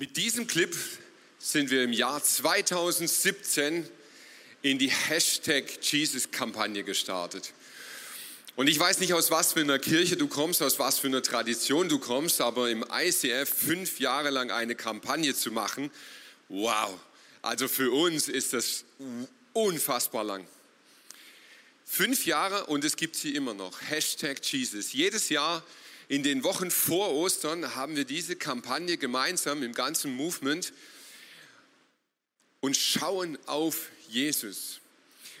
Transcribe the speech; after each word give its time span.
Mit 0.00 0.16
diesem 0.16 0.46
Clip 0.46 0.74
sind 1.38 1.70
wir 1.70 1.84
im 1.84 1.92
Jahr 1.92 2.24
2017 2.24 3.86
in 4.62 4.78
die 4.78 4.88
Hashtag 4.88 5.64
Jesus-Kampagne 5.82 6.84
gestartet. 6.84 7.52
Und 8.56 8.68
ich 8.68 8.78
weiß 8.78 9.00
nicht, 9.00 9.12
aus 9.12 9.30
was 9.30 9.52
für 9.52 9.60
einer 9.60 9.78
Kirche 9.78 10.16
du 10.16 10.26
kommst, 10.26 10.62
aus 10.62 10.78
was 10.78 10.98
für 10.98 11.08
einer 11.08 11.22
Tradition 11.22 11.90
du 11.90 11.98
kommst, 11.98 12.40
aber 12.40 12.70
im 12.70 12.82
ICF 12.90 13.46
fünf 13.46 14.00
Jahre 14.00 14.30
lang 14.30 14.50
eine 14.50 14.74
Kampagne 14.74 15.34
zu 15.34 15.52
machen, 15.52 15.90
wow. 16.48 16.98
Also 17.42 17.68
für 17.68 17.92
uns 17.92 18.28
ist 18.28 18.54
das 18.54 18.86
unfassbar 19.52 20.24
lang. 20.24 20.46
Fünf 21.84 22.24
Jahre 22.24 22.64
und 22.64 22.86
es 22.86 22.96
gibt 22.96 23.16
sie 23.16 23.34
immer 23.34 23.52
noch. 23.52 23.78
Hashtag 23.82 24.42
Jesus. 24.42 24.94
Jedes 24.94 25.28
Jahr 25.28 25.62
in 26.10 26.24
den 26.24 26.42
Wochen 26.42 26.72
vor 26.72 27.14
Ostern 27.14 27.76
haben 27.76 27.94
wir 27.94 28.04
diese 28.04 28.34
Kampagne 28.34 28.96
gemeinsam 28.96 29.62
im 29.62 29.72
ganzen 29.72 30.12
Movement 30.12 30.72
und 32.58 32.76
schauen 32.76 33.38
auf 33.46 33.90
Jesus. 34.08 34.80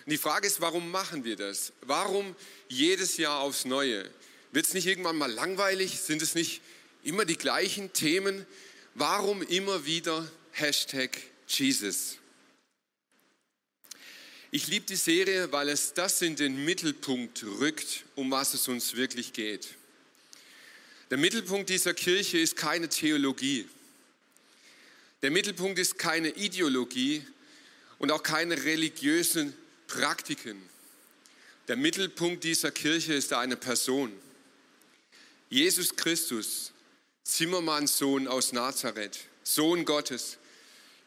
Und 0.06 0.12
die 0.12 0.16
Frage 0.16 0.46
ist, 0.46 0.60
warum 0.60 0.92
machen 0.92 1.24
wir 1.24 1.34
das? 1.34 1.72
Warum 1.80 2.36
jedes 2.68 3.16
Jahr 3.16 3.40
aufs 3.40 3.64
Neue? 3.64 4.08
Wird 4.52 4.64
es 4.64 4.72
nicht 4.72 4.86
irgendwann 4.86 5.16
mal 5.16 5.32
langweilig? 5.32 5.98
Sind 5.98 6.22
es 6.22 6.36
nicht 6.36 6.62
immer 7.02 7.24
die 7.24 7.36
gleichen 7.36 7.92
Themen? 7.92 8.46
Warum 8.94 9.42
immer 9.42 9.86
wieder 9.86 10.30
Hashtag 10.52 11.18
Jesus? 11.48 12.18
Ich 14.52 14.68
liebe 14.68 14.86
die 14.86 14.94
Serie, 14.94 15.50
weil 15.50 15.68
es 15.68 15.94
das 15.94 16.22
in 16.22 16.36
den 16.36 16.64
Mittelpunkt 16.64 17.42
rückt, 17.42 18.04
um 18.14 18.30
was 18.30 18.54
es 18.54 18.68
uns 18.68 18.94
wirklich 18.94 19.32
geht. 19.32 19.79
Der 21.10 21.18
Mittelpunkt 21.18 21.68
dieser 21.68 21.92
Kirche 21.92 22.38
ist 22.38 22.56
keine 22.56 22.88
Theologie. 22.88 23.68
Der 25.22 25.30
Mittelpunkt 25.30 25.78
ist 25.78 25.98
keine 25.98 26.28
Ideologie 26.30 27.26
und 27.98 28.10
auch 28.12 28.22
keine 28.22 28.62
religiösen 28.64 29.52
Praktiken. 29.86 30.56
Der 31.68 31.76
Mittelpunkt 31.76 32.44
dieser 32.44 32.70
Kirche 32.70 33.14
ist 33.14 33.32
eine 33.32 33.56
Person. 33.56 34.12
Jesus 35.50 35.94
Christus, 35.96 36.72
Zimmermanns 37.24 37.98
Sohn 37.98 38.28
aus 38.28 38.52
Nazareth, 38.52 39.18
Sohn 39.42 39.84
Gottes, 39.84 40.38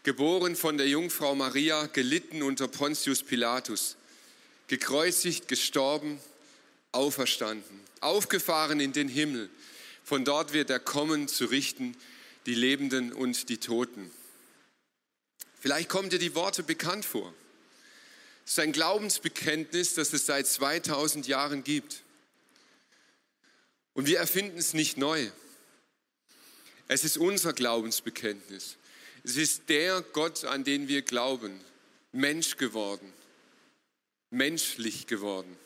geboren 0.04 0.58
von 0.58 0.78
der 0.78 0.88
Jungfrau 0.88 1.34
Maria, 1.34 1.86
gelitten 1.88 2.44
unter 2.44 2.68
Pontius 2.68 3.24
Pilatus, 3.24 3.96
gekreuzigt, 4.68 5.48
gestorben, 5.48 6.20
auferstanden, 6.92 7.80
aufgefahren 8.02 8.82
in 8.82 8.92
den 8.92 9.08
Himmel. 9.08 9.50
Von 10.04 10.26
dort 10.26 10.54
wird 10.54 10.70
er 10.70 10.80
kommen, 10.80 11.28
zu 11.28 11.46
richten 11.46 11.96
die 12.46 12.56
Lebenden 12.56 13.14
und 13.14 13.50
die 13.50 13.58
Toten. 13.58 14.12
Vielleicht 15.60 15.88
kommen 15.88 16.10
dir 16.10 16.20
die 16.20 16.36
Worte 16.36 16.62
bekannt 16.62 17.06
vor. 17.06 17.34
Es 18.46 18.54
ist 18.54 18.60
ein 18.60 18.74
Glaubensbekenntnis, 18.74 19.94
das 19.94 20.12
es 20.12 20.26
seit 20.26 20.46
2000 20.46 21.28
Jahren 21.28 21.64
gibt. 21.64 22.04
Und 23.94 24.08
wir 24.08 24.20
erfinden 24.20 24.58
es 24.58 24.74
nicht 24.74 24.98
neu. 24.98 25.30
Es 26.90 27.06
ist 27.06 27.18
unser 27.18 27.54
Glaubensbekenntnis. 27.54 28.76
Es 29.24 29.38
ist 29.38 29.70
der 29.70 30.02
Gott, 30.02 30.44
an 30.44 30.66
den 30.66 30.90
wir 30.90 31.02
glauben, 31.02 31.62
Mensch 32.12 32.58
geworden, 32.58 33.14
menschlich 34.30 35.08
geworden. 35.08 35.58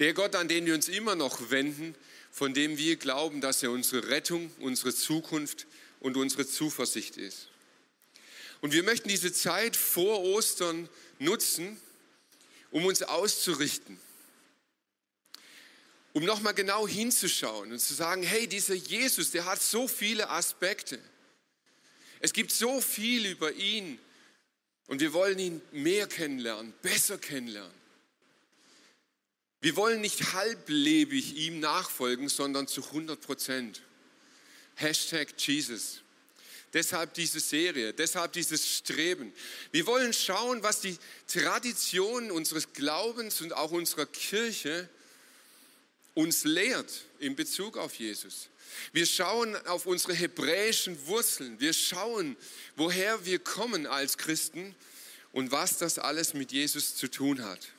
Der 0.00 0.14
Gott, 0.14 0.34
an 0.34 0.48
den 0.48 0.66
wir 0.66 0.74
uns 0.74 0.88
immer 0.88 1.14
noch 1.14 1.50
wenden, 1.50 1.94
von 2.34 2.52
dem 2.52 2.78
wir 2.78 2.96
glauben, 2.96 3.40
dass 3.40 3.62
er 3.62 3.70
unsere 3.70 4.08
Rettung, 4.08 4.50
unsere 4.58 4.92
Zukunft 4.92 5.68
und 6.00 6.16
unsere 6.16 6.44
Zuversicht 6.44 7.16
ist. 7.16 7.46
Und 8.60 8.72
wir 8.72 8.82
möchten 8.82 9.08
diese 9.08 9.32
Zeit 9.32 9.76
vor 9.76 10.20
Ostern 10.20 10.88
nutzen, 11.20 11.80
um 12.72 12.86
uns 12.86 13.04
auszurichten, 13.04 14.00
um 16.12 16.24
nochmal 16.24 16.54
genau 16.54 16.88
hinzuschauen 16.88 17.70
und 17.70 17.78
zu 17.78 17.94
sagen, 17.94 18.24
hey, 18.24 18.48
dieser 18.48 18.74
Jesus, 18.74 19.30
der 19.30 19.44
hat 19.44 19.62
so 19.62 19.86
viele 19.86 20.28
Aspekte. 20.28 20.98
Es 22.18 22.32
gibt 22.32 22.50
so 22.50 22.80
viel 22.80 23.26
über 23.26 23.52
ihn 23.52 23.96
und 24.88 25.00
wir 25.00 25.12
wollen 25.12 25.38
ihn 25.38 25.62
mehr 25.70 26.08
kennenlernen, 26.08 26.74
besser 26.82 27.16
kennenlernen. 27.16 27.83
Wir 29.64 29.76
wollen 29.76 30.02
nicht 30.02 30.34
halblebig 30.34 31.36
ihm 31.36 31.58
nachfolgen, 31.58 32.28
sondern 32.28 32.68
zu 32.68 32.84
100 32.84 33.18
Prozent. 33.18 33.80
Hashtag 34.74 35.28
Jesus. 35.38 36.02
Deshalb 36.74 37.14
diese 37.14 37.40
Serie, 37.40 37.94
deshalb 37.94 38.34
dieses 38.34 38.76
Streben. 38.76 39.32
Wir 39.72 39.86
wollen 39.86 40.12
schauen, 40.12 40.62
was 40.62 40.82
die 40.82 40.98
Tradition 41.26 42.30
unseres 42.30 42.74
Glaubens 42.74 43.40
und 43.40 43.54
auch 43.54 43.70
unserer 43.70 44.04
Kirche 44.04 44.86
uns 46.12 46.44
lehrt 46.44 47.06
in 47.18 47.34
Bezug 47.34 47.78
auf 47.78 47.94
Jesus. 47.94 48.50
Wir 48.92 49.06
schauen 49.06 49.56
auf 49.66 49.86
unsere 49.86 50.12
hebräischen 50.12 51.06
Wurzeln. 51.06 51.58
Wir 51.58 51.72
schauen, 51.72 52.36
woher 52.76 53.24
wir 53.24 53.38
kommen 53.38 53.86
als 53.86 54.18
Christen 54.18 54.74
und 55.32 55.52
was 55.52 55.78
das 55.78 55.98
alles 55.98 56.34
mit 56.34 56.52
Jesus 56.52 56.96
zu 56.96 57.08
tun 57.08 57.42
hat. 57.42 57.70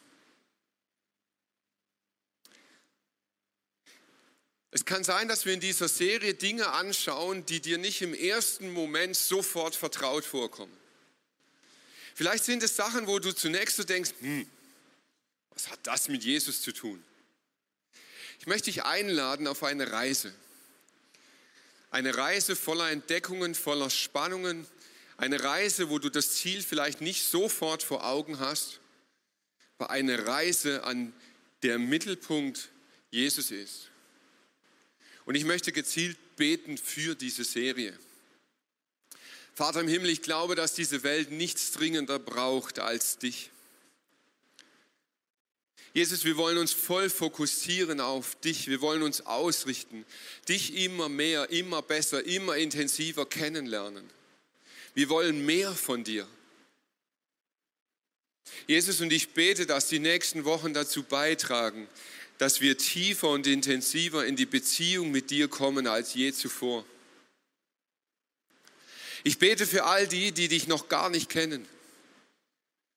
Es 4.75 4.84
kann 4.84 5.06
sein, 5.06 5.30
dass 5.30 5.46
wir 5.46 5.53
in 5.53 5.62
dieser 5.62 5.88
Serie 5.88 6.34
Dinge 6.34 6.68
anschauen, 6.68 7.46
die 7.46 7.62
dir 7.62 7.78
nicht 7.78 8.02
im 8.02 8.13
ersten 8.13 8.74
Moment 8.74 9.16
sofort 9.16 9.74
vertraut 9.74 10.25
vorkommen. 10.25 10.75
Vielleicht 12.13 12.44
sind 12.44 12.62
es 12.62 12.75
Sachen, 12.75 13.08
wo 13.08 13.19
du 13.19 13.34
zunächst 13.34 13.78
so 13.78 13.86
denkst, 13.86 14.12
hm, 14.19 14.46
was 15.52 15.69
hat 15.69 15.80
das 15.84 16.09
mit 16.09 16.25
Jesus 16.25 16.62
zu 16.62 16.74
tun? 16.74 17.02
Ich 18.41 18.47
möchte 18.47 18.66
dich 18.66 18.84
einladen 18.84 19.47
auf 19.47 19.63
eine 19.63 19.94
Reise. 19.94 20.36
Eine 21.90 22.18
Reise 22.18 22.57
voller 22.57 22.92
Entdeckungen, 22.92 23.56
voller 23.56 23.90
Spannungen. 23.90 24.68
Eine 25.16 25.42
Reise, 25.42 25.90
wo 25.90 26.00
du 26.00 26.09
das 26.09 26.34
Ziel 26.34 26.62
vielleicht 26.62 27.00
nicht 27.00 27.24
sofort 27.24 27.81
vor 27.81 28.06
Augen 28.06 28.40
hast, 28.40 28.81
aber 29.78 29.90
eine 29.90 30.28
Reise, 30.28 30.84
an 30.84 31.13
der 31.63 31.80
Mittelpunkt 31.80 32.72
Jesus 33.09 33.52
ist. 33.52 33.90
Und 35.25 35.36
ich 35.36 35.44
möchte 35.44 35.72
gezielt 35.72 36.18
beten 36.36 36.78
für 36.78 37.16
diese 37.16 37.44
Serie. 37.44 37.97
Vater 39.53 39.81
im 39.81 39.88
Himmel, 39.88 40.09
ich 40.09 40.22
glaube, 40.22 40.56
dass 40.56 40.74
diese 40.74 41.03
Welt 41.03 41.31
nichts 41.31 41.72
dringender 41.72 42.19
braucht 42.19 42.80
als 42.80 43.18
dich. 43.18 43.50
Jesus, 45.94 46.25
wir 46.25 46.36
wollen 46.36 46.58
uns 46.58 46.74
voll 46.74 47.09
fokussieren 47.09 48.02
auf 48.02 48.36
dich. 48.41 48.68
Wir 48.68 48.81
wollen 48.81 49.02
uns 49.02 49.25
ausrichten, 49.25 50.06
dich 50.50 50.75
immer 50.75 51.08
mehr, 51.08 51.52
immer 51.52 51.81
besser, 51.81 52.25
immer 52.25 52.57
intensiver 52.57 53.25
kennenlernen. 53.25 54.09
Wir 54.94 55.07
wollen 55.07 55.46
mehr 55.46 55.72
von 55.74 56.03
dir. 56.03 56.28
Jesus, 58.68 59.00
und 59.00 59.13
ich 59.13 59.30
bete, 59.30 59.66
dass 59.66 59.88
die 59.88 60.00
nächsten 60.00 60.44
Wochen 60.44 60.74
dazu 60.74 61.03
beitragen, 61.03 61.88
dass 62.38 62.62
wir 62.62 62.78
tiefer 62.78 63.29
und 63.29 63.47
intensiver 63.47 64.25
in 64.25 64.35
die 64.35 64.46
Beziehung 64.46 65.12
mit 65.12 65.29
dir 65.29 65.47
kommen 65.47 65.88
als 65.88 66.13
je 66.13 66.31
zuvor. 66.34 66.85
Ich 69.23 69.40
bete 69.40 69.66
für 69.66 69.85
all 69.85 70.07
die, 70.07 70.31
die 70.31 70.47
dich 70.47 70.68
noch 70.68 70.88
gar 70.88 71.09
nicht 71.09 71.29
kennen, 71.29 71.66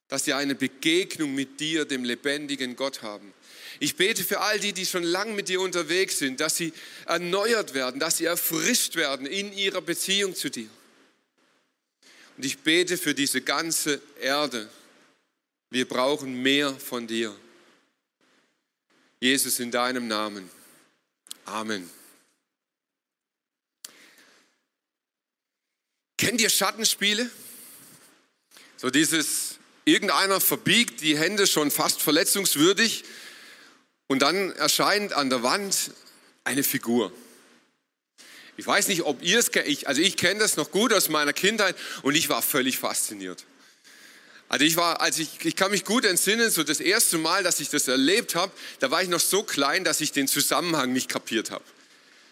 dass 0.09 0.25
sie 0.25 0.35
eine 0.35 0.55
Begegnung 0.55 1.35
mit 1.35 1.61
dir, 1.61 1.85
dem 1.85 2.05
lebendigen 2.05 2.77
Gott 2.77 3.03
haben. 3.03 3.33
Ich 3.81 3.97
bete 3.97 4.25
für 4.25 4.41
all 4.41 4.59
die, 4.59 4.73
die 4.73 4.87
schon 4.87 5.05
lang 5.05 5.35
mit 5.35 5.49
dir 5.49 5.61
unterwegs 5.61 6.19
sind, 6.19 6.41
dass 6.41 6.57
sie 6.57 6.73
erneuert 7.07 7.75
werden, 7.75 8.01
dass 8.01 8.17
sie 8.17 8.25
erfrischt 8.25 8.97
werden 8.97 9.27
in 9.27 9.53
ihrer 9.53 9.81
Beziehung 9.81 10.35
zu 10.35 10.51
dir. 10.51 10.69
Und 12.37 12.45
ich 12.45 12.59
bete 12.59 12.97
für 12.97 13.15
diese 13.15 13.41
ganze 13.41 14.01
Erde. 14.21 14.69
Wir 15.71 15.87
brauchen 15.87 16.43
mehr 16.43 16.75
von 16.75 17.07
dir. 17.07 17.35
Jesus, 19.21 19.59
in 19.59 19.71
deinem 19.71 20.07
Namen. 20.07 20.49
Amen. 21.45 21.91
Kennt 26.17 26.41
ihr 26.41 26.51
Schattenspiele? 26.51 27.31
So 28.77 28.91
dieses, 28.91 29.59
irgendeiner 29.85 30.41
verbiegt 30.41 31.01
die 31.01 31.19
Hände 31.19 31.47
schon 31.47 31.71
fast 31.71 32.01
verletzungswürdig 32.01 33.05
und 34.07 34.21
dann 34.21 34.53
erscheint 34.53 35.13
an 35.13 35.31
der 35.31 35.43
Wand 35.43 35.93
eine 36.45 36.63
Figur. 36.63 37.13
Ich 38.57 38.67
weiß 38.67 38.89
nicht, 38.89 39.03
ob 39.03 39.23
ihr 39.23 39.39
es 39.39 39.53
kennt, 39.53 39.87
also 39.87 40.01
ich 40.01 40.17
kenne 40.17 40.41
das 40.41 40.57
noch 40.57 40.71
gut 40.71 40.93
aus 40.93 41.09
meiner 41.09 41.33
Kindheit 41.33 41.77
und 42.03 42.17
ich 42.17 42.29
war 42.29 42.43
völlig 42.43 42.79
fasziniert. 42.79 43.45
Also 44.49 44.65
ich 44.65 44.77
war, 44.77 45.01
als 45.01 45.19
ich, 45.19 45.45
ich 45.45 45.57
kann 45.57 45.71
mich 45.71 45.85
gut 45.85 46.05
entsinnen, 46.05 46.51
so 46.51 46.63
das 46.63 46.81
erste 46.81 47.19
Mal, 47.19 47.43
dass 47.43 47.61
ich 47.61 47.69
das 47.69 47.87
erlebt 47.87 48.35
habe, 48.35 48.53
da 48.81 48.91
war 48.91 49.03
ich 49.03 49.09
noch 49.09 49.21
so 49.21 49.43
klein, 49.43 49.85
dass 49.85 50.01
ich 50.01 50.13
den 50.13 50.27
Zusammenhang 50.27 50.93
nicht 50.93 51.09
kapiert 51.09 51.51
habe. 51.51 51.65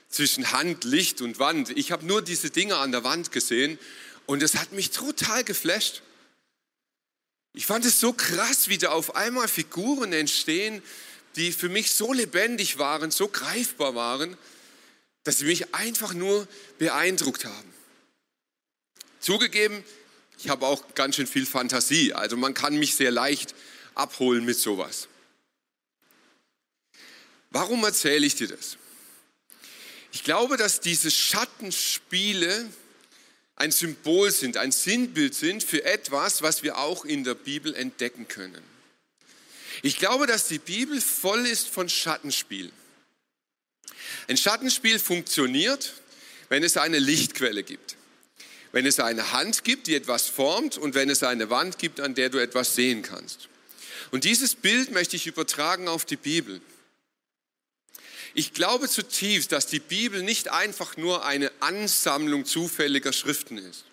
zwischen 0.08 0.52
Hand, 0.52 0.84
Licht 0.84 1.20
und 1.20 1.38
Wand. 1.38 1.70
Ich 1.76 1.92
habe 1.92 2.06
nur 2.06 2.22
diese 2.22 2.50
Dinge 2.50 2.76
an 2.76 2.92
der 2.92 3.04
Wand 3.04 3.32
gesehen 3.32 3.78
und 4.24 4.42
es 4.42 4.54
hat 4.54 4.72
mich 4.72 4.90
total 4.90 5.44
geflasht. 5.44 6.02
Ich 7.52 7.66
fand 7.66 7.84
es 7.84 8.00
so 8.00 8.12
krass, 8.12 8.68
wie 8.68 8.78
da 8.78 8.90
auf 8.90 9.16
einmal 9.16 9.48
Figuren 9.48 10.12
entstehen, 10.12 10.82
die 11.36 11.52
für 11.52 11.68
mich 11.68 11.92
so 11.92 12.12
lebendig 12.12 12.78
waren, 12.78 13.10
so 13.10 13.28
greifbar 13.28 13.94
waren, 13.94 14.36
dass 15.24 15.38
sie 15.38 15.44
mich 15.44 15.74
einfach 15.74 16.14
nur 16.14 16.46
beeindruckt 16.78 17.44
haben. 17.44 17.74
Zugegeben, 19.20 19.82
ich 20.38 20.48
habe 20.48 20.66
auch 20.66 20.94
ganz 20.94 21.16
schön 21.16 21.26
viel 21.26 21.46
Fantasie, 21.46 22.12
also 22.12 22.36
man 22.36 22.54
kann 22.54 22.78
mich 22.78 22.94
sehr 22.94 23.10
leicht 23.10 23.54
abholen 23.94 24.44
mit 24.44 24.58
sowas. 24.58 25.08
Warum 27.50 27.82
erzähle 27.84 28.26
ich 28.26 28.34
dir 28.34 28.48
das? 28.48 28.76
Ich 30.12 30.24
glaube, 30.24 30.56
dass 30.56 30.80
diese 30.80 31.10
Schattenspiele 31.10 32.68
ein 33.56 33.70
Symbol 33.70 34.30
sind, 34.30 34.58
ein 34.58 34.72
Sinnbild 34.72 35.34
sind 35.34 35.62
für 35.62 35.84
etwas, 35.84 36.42
was 36.42 36.62
wir 36.62 36.78
auch 36.78 37.04
in 37.04 37.24
der 37.24 37.34
Bibel 37.34 37.74
entdecken 37.74 38.28
können. 38.28 38.62
Ich 39.82 39.98
glaube, 39.98 40.26
dass 40.26 40.48
die 40.48 40.58
Bibel 40.58 41.00
voll 41.00 41.46
ist 41.46 41.68
von 41.68 41.88
Schattenspielen. 41.88 42.72
Ein 44.28 44.36
Schattenspiel 44.36 44.98
funktioniert, 44.98 45.94
wenn 46.48 46.62
es 46.62 46.76
eine 46.76 46.98
Lichtquelle 46.98 47.62
gibt. 47.62 47.96
Wenn 48.76 48.84
es 48.84 49.00
eine 49.00 49.32
Hand 49.32 49.64
gibt, 49.64 49.87
die 49.87 49.94
etwas 49.94 50.26
formt 50.26 50.76
und 50.76 50.94
wenn 50.94 51.08
es 51.08 51.23
eine 51.23 51.49
Wand 51.49 51.78
gibt, 51.78 51.99
an 51.99 52.14
der 52.14 52.28
du 52.28 52.37
etwas 52.37 52.75
sehen 52.75 53.00
kannst. 53.00 53.49
Und 54.11 54.25
dieses 54.25 54.55
Bild 54.55 54.90
möchte 54.90 55.17
ich 55.17 55.26
übertragen 55.26 55.88
auf 55.88 56.05
die 56.05 56.19
Bibel. 56.19 56.61
Ich 58.34 58.52
glaube 58.52 58.87
zutiefst, 58.90 59.50
dass 59.50 59.67
die 59.67 59.81
Bibel 59.81 60.23
nicht 60.23 60.49
einfach 60.49 60.99
nur 60.99 61.25
eine 61.25 61.50
Ansammlung 61.61 62.44
zufälliger 62.44 63.14
Schriften 63.14 63.56
ist. 63.56 63.87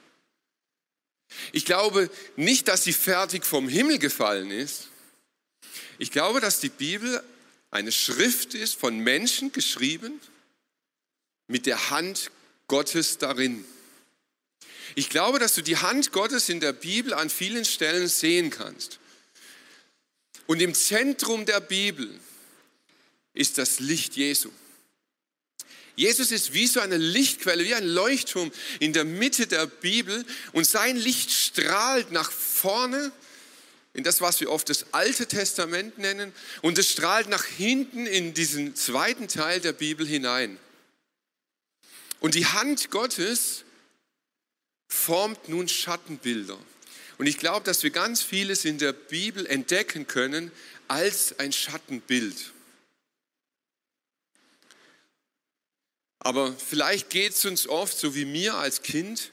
Ich 1.54 1.64
glaube 1.64 2.10
nicht, 2.36 2.68
dass 2.68 2.84
sie 2.84 2.92
fertig 2.92 3.46
vom 3.46 3.70
Himmel 3.70 4.00
gefallen 4.00 4.52
ist. 4.52 4.90
Ich 5.98 6.12
glaube, 6.12 6.42
dass 6.42 6.60
die 6.60 6.68
Bibel 6.68 7.24
eine 7.72 7.94
Schrift 7.94 8.54
ist, 8.54 8.78
von 8.78 8.98
Menschen 8.98 9.54
geschrieben, 9.54 10.20
mit 11.48 11.68
der 11.68 11.90
Hand 11.90 12.32
Gottes 12.68 13.18
darin. 13.18 13.64
Ich 14.96 15.10
glaube, 15.10 15.40
dass 15.40 15.56
du 15.56 15.62
die 15.62 15.78
Hand 15.78 16.12
Gottes 16.12 16.50
in 16.50 16.60
der 16.60 16.74
Bibel 16.74 17.14
an 17.14 17.30
vielen 17.30 17.66
Stellen 17.66 18.08
sehen 18.08 18.50
kannst. 18.50 19.00
Und 20.46 20.62
im 20.62 20.74
Zentrum 20.74 21.46
der 21.46 21.62
Bibel 21.62 22.20
ist 23.34 23.58
das 23.58 23.80
Licht 23.80 24.16
Jesu. 24.16 24.52
Jesus 25.96 26.32
ist 26.32 26.54
wie 26.54 26.68
so 26.68 26.80
eine 26.80 26.98
Lichtquelle, 26.98 27.64
wie 27.64 27.76
ein 27.76 27.88
Leuchtturm 27.88 28.52
in 28.80 28.94
der 28.94 29.06
Mitte 29.06 29.48
der 29.48 29.68
Bibel 29.68 30.26
und 30.52 30.66
sein 30.66 30.98
Licht 30.98 31.32
strahlt 31.32 32.12
nach 32.12 32.32
vorne 32.32 33.12
in 33.94 34.04
das, 34.04 34.22
was 34.22 34.42
wir 34.42 34.50
oft 34.50 34.70
das 34.70 34.88
Alte 34.92 35.28
Testament 35.28 36.00
nennen 36.00 36.34
und 36.64 36.80
es 36.80 36.92
strahlt 36.92 37.30
nach 37.30 37.46
hinten 37.46 38.08
in 38.08 38.34
diesen 38.34 38.76
zweiten 38.76 39.28
Teil 39.28 39.60
der 39.60 39.74
Bibel 39.74 40.08
hinein. 40.08 40.58
Und 42.20 42.34
die 42.34 42.48
Hand 42.48 42.90
Gottes 42.90 43.63
formt 44.94 45.50
nun 45.50 45.68
Schattenbilder. 45.68 46.58
Und 47.18 47.28
ich 47.28 47.38
glaube, 47.38 47.66
dass 47.66 47.84
wir 47.84 47.90
ganz 47.90 48.22
vieles 48.22 48.64
in 48.64 48.78
der 48.78 48.94
Bibel 48.94 49.46
entdecken 49.46 50.08
können 50.08 50.52
als 50.88 51.38
ein 51.40 51.52
Schattenbild. 51.52 52.52
Aber 56.20 56.54
vielleicht 56.54 57.10
geht 57.10 57.34
es 57.34 57.44
uns 57.44 57.68
oft, 57.68 57.98
so 57.98 58.16
wie 58.16 58.26
mir 58.26 58.56
als 58.56 58.82
Kind, 58.82 59.32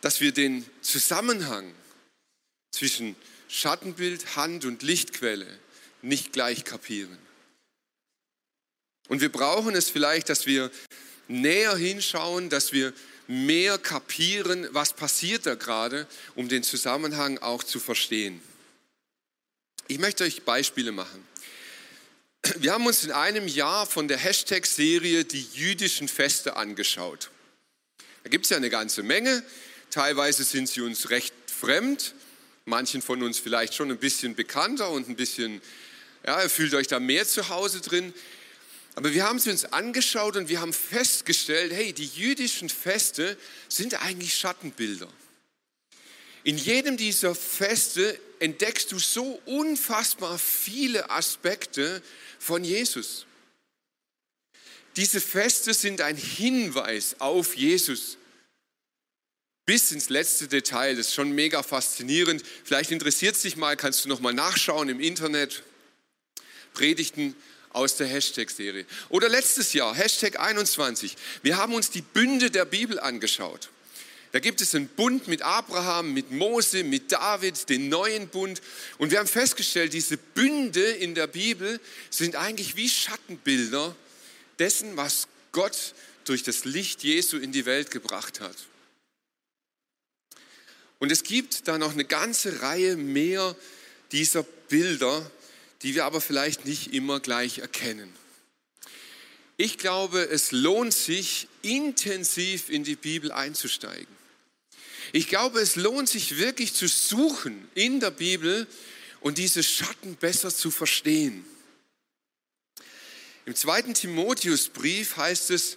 dass 0.00 0.20
wir 0.20 0.32
den 0.32 0.64
Zusammenhang 0.80 1.72
zwischen 2.72 3.14
Schattenbild, 3.48 4.36
Hand 4.36 4.64
und 4.64 4.82
Lichtquelle 4.82 5.46
nicht 6.02 6.32
gleich 6.32 6.64
kapieren. 6.64 7.16
Und 9.08 9.20
wir 9.20 9.30
brauchen 9.30 9.76
es 9.76 9.90
vielleicht, 9.90 10.28
dass 10.28 10.46
wir 10.46 10.70
näher 11.28 11.76
hinschauen, 11.76 12.50
dass 12.50 12.72
wir 12.72 12.92
mehr 13.26 13.78
kapieren, 13.78 14.68
was 14.72 14.92
passiert 14.92 15.46
da 15.46 15.54
gerade, 15.54 16.06
um 16.34 16.48
den 16.48 16.62
Zusammenhang 16.62 17.38
auch 17.38 17.62
zu 17.62 17.80
verstehen. 17.80 18.42
Ich 19.88 19.98
möchte 19.98 20.24
euch 20.24 20.42
Beispiele 20.42 20.92
machen. 20.92 21.26
Wir 22.58 22.72
haben 22.72 22.86
uns 22.86 23.04
in 23.04 23.12
einem 23.12 23.48
Jahr 23.48 23.86
von 23.86 24.08
der 24.08 24.18
Hashtag-Serie 24.18 25.24
die 25.24 25.46
jüdischen 25.54 26.08
Feste 26.08 26.56
angeschaut. 26.56 27.30
Da 28.22 28.30
gibt 28.30 28.44
es 28.44 28.50
ja 28.50 28.56
eine 28.56 28.70
ganze 28.70 29.02
Menge. 29.02 29.42
Teilweise 29.90 30.44
sind 30.44 30.68
sie 30.68 30.80
uns 30.80 31.10
recht 31.10 31.34
fremd, 31.46 32.14
manchen 32.64 33.00
von 33.00 33.22
uns 33.22 33.38
vielleicht 33.38 33.74
schon 33.74 33.90
ein 33.90 33.98
bisschen 33.98 34.34
bekannter 34.34 34.90
und 34.90 35.08
ein 35.08 35.16
bisschen, 35.16 35.62
ja, 36.26 36.42
ihr 36.42 36.50
fühlt 36.50 36.74
euch 36.74 36.86
da 36.86 37.00
mehr 37.00 37.26
zu 37.26 37.48
Hause 37.48 37.80
drin. 37.80 38.12
Aber 38.94 39.12
wir 39.12 39.24
haben 39.24 39.38
sie 39.38 39.50
uns 39.50 39.64
angeschaut 39.64 40.36
und 40.36 40.48
wir 40.48 40.60
haben 40.60 40.72
festgestellt, 40.72 41.72
hey, 41.72 41.92
die 41.92 42.06
jüdischen 42.06 42.68
Feste 42.68 43.36
sind 43.68 44.00
eigentlich 44.02 44.34
Schattenbilder. 44.34 45.08
In 46.44 46.58
jedem 46.58 46.96
dieser 46.96 47.34
Feste 47.34 48.18
entdeckst 48.38 48.92
du 48.92 48.98
so 48.98 49.40
unfassbar 49.46 50.38
viele 50.38 51.10
Aspekte 51.10 52.02
von 52.38 52.62
Jesus. 52.62 53.26
Diese 54.96 55.20
Feste 55.20 55.74
sind 55.74 56.00
ein 56.00 56.16
Hinweis 56.16 57.16
auf 57.18 57.56
Jesus. 57.56 58.18
Bis 59.66 59.90
ins 59.90 60.10
letzte 60.10 60.46
Detail, 60.46 60.94
das 60.94 61.08
ist 61.08 61.14
schon 61.14 61.32
mega 61.32 61.62
faszinierend. 61.62 62.44
Vielleicht 62.64 62.90
interessiert 62.90 63.34
es 63.34 63.42
dich 63.42 63.56
mal, 63.56 63.76
kannst 63.76 64.04
du 64.04 64.10
noch 64.10 64.20
mal 64.20 64.34
nachschauen 64.34 64.90
im 64.90 65.00
Internet. 65.00 65.62
Predigten 66.74 67.34
aus 67.74 67.96
der 67.96 68.06
Hashtag-Serie. 68.06 68.86
Oder 69.08 69.28
letztes 69.28 69.72
Jahr, 69.72 69.94
Hashtag 69.94 70.40
21. 70.40 71.16
Wir 71.42 71.56
haben 71.56 71.74
uns 71.74 71.90
die 71.90 72.02
Bünde 72.02 72.50
der 72.50 72.64
Bibel 72.64 72.98
angeschaut. 72.98 73.68
Da 74.32 74.40
gibt 74.40 74.60
es 74.60 74.74
einen 74.74 74.88
Bund 74.88 75.28
mit 75.28 75.42
Abraham, 75.42 76.12
mit 76.12 76.32
Mose, 76.32 76.82
mit 76.82 77.12
David, 77.12 77.68
den 77.68 77.88
neuen 77.88 78.26
Bund. 78.28 78.60
Und 78.98 79.12
wir 79.12 79.20
haben 79.20 79.28
festgestellt, 79.28 79.92
diese 79.92 80.16
Bünde 80.16 80.82
in 80.82 81.14
der 81.14 81.28
Bibel 81.28 81.78
sind 82.10 82.34
eigentlich 82.34 82.74
wie 82.74 82.88
Schattenbilder 82.88 83.94
dessen, 84.58 84.96
was 84.96 85.28
Gott 85.52 85.94
durch 86.24 86.42
das 86.42 86.64
Licht 86.64 87.04
Jesu 87.04 87.38
in 87.38 87.52
die 87.52 87.64
Welt 87.64 87.90
gebracht 87.90 88.40
hat. 88.40 88.56
Und 90.98 91.12
es 91.12 91.22
gibt 91.22 91.68
da 91.68 91.78
noch 91.78 91.92
eine 91.92 92.04
ganze 92.04 92.62
Reihe 92.62 92.96
mehr 92.96 93.54
dieser 94.10 94.42
Bilder, 94.42 95.30
die 95.84 95.94
wir 95.94 96.06
aber 96.06 96.22
vielleicht 96.22 96.64
nicht 96.64 96.94
immer 96.94 97.20
gleich 97.20 97.58
erkennen. 97.58 98.10
Ich 99.58 99.76
glaube, 99.76 100.22
es 100.22 100.50
lohnt 100.50 100.94
sich, 100.94 101.46
intensiv 101.60 102.70
in 102.70 102.84
die 102.84 102.96
Bibel 102.96 103.30
einzusteigen. 103.30 104.08
Ich 105.12 105.28
glaube, 105.28 105.60
es 105.60 105.76
lohnt 105.76 106.08
sich 106.08 106.38
wirklich 106.38 106.72
zu 106.72 106.88
suchen 106.88 107.68
in 107.74 108.00
der 108.00 108.10
Bibel 108.10 108.66
und 109.20 109.36
diese 109.36 109.62
Schatten 109.62 110.16
besser 110.16 110.52
zu 110.52 110.70
verstehen. 110.70 111.44
Im 113.44 113.54
zweiten 113.54 113.92
Timotheusbrief 113.92 115.18
heißt 115.18 115.50
es, 115.50 115.76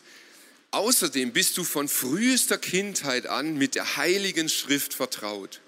außerdem 0.71 1.33
bist 1.33 1.57
du 1.57 1.65
von 1.65 1.89
frühester 1.89 2.57
Kindheit 2.57 3.27
an 3.27 3.57
mit 3.57 3.75
der 3.75 3.97
heiligen 3.97 4.47
Schrift 4.47 4.93
vertraut. 4.93 5.59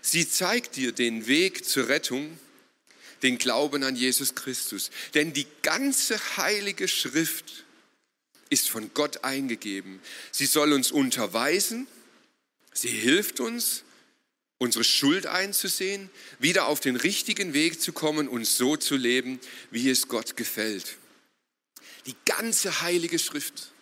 Sie 0.00 0.26
zeigt 0.28 0.76
dir 0.76 0.92
den 0.92 1.26
Weg 1.26 1.66
zur 1.66 1.88
Rettung, 1.88 2.38
den 3.22 3.38
Glauben 3.38 3.82
an 3.82 3.96
Jesus 3.96 4.34
Christus. 4.34 4.90
Denn 5.14 5.32
die 5.32 5.46
ganze 5.62 6.18
heilige 6.36 6.88
Schrift 6.88 7.64
ist 8.48 8.68
von 8.68 8.92
Gott 8.94 9.24
eingegeben. 9.24 10.00
Sie 10.32 10.46
soll 10.46 10.72
uns 10.72 10.90
unterweisen, 10.90 11.86
Sie 12.72 12.88
hilft 12.88 13.40
uns, 13.40 13.84
unsere 14.58 14.84
Schuld 14.84 15.26
einzusehen, 15.26 16.10
wieder 16.38 16.66
auf 16.66 16.80
den 16.80 16.96
richtigen 16.96 17.52
Weg 17.52 17.80
zu 17.80 17.92
kommen 17.92 18.28
und 18.28 18.44
so 18.44 18.76
zu 18.76 18.96
leben, 18.96 19.40
wie 19.70 19.90
es 19.90 20.08
Gott 20.08 20.36
gefällt. 20.36 20.96
Die 22.06 22.14
ganze 22.24 22.82
heilige 22.82 23.18
Schrift. 23.18 23.72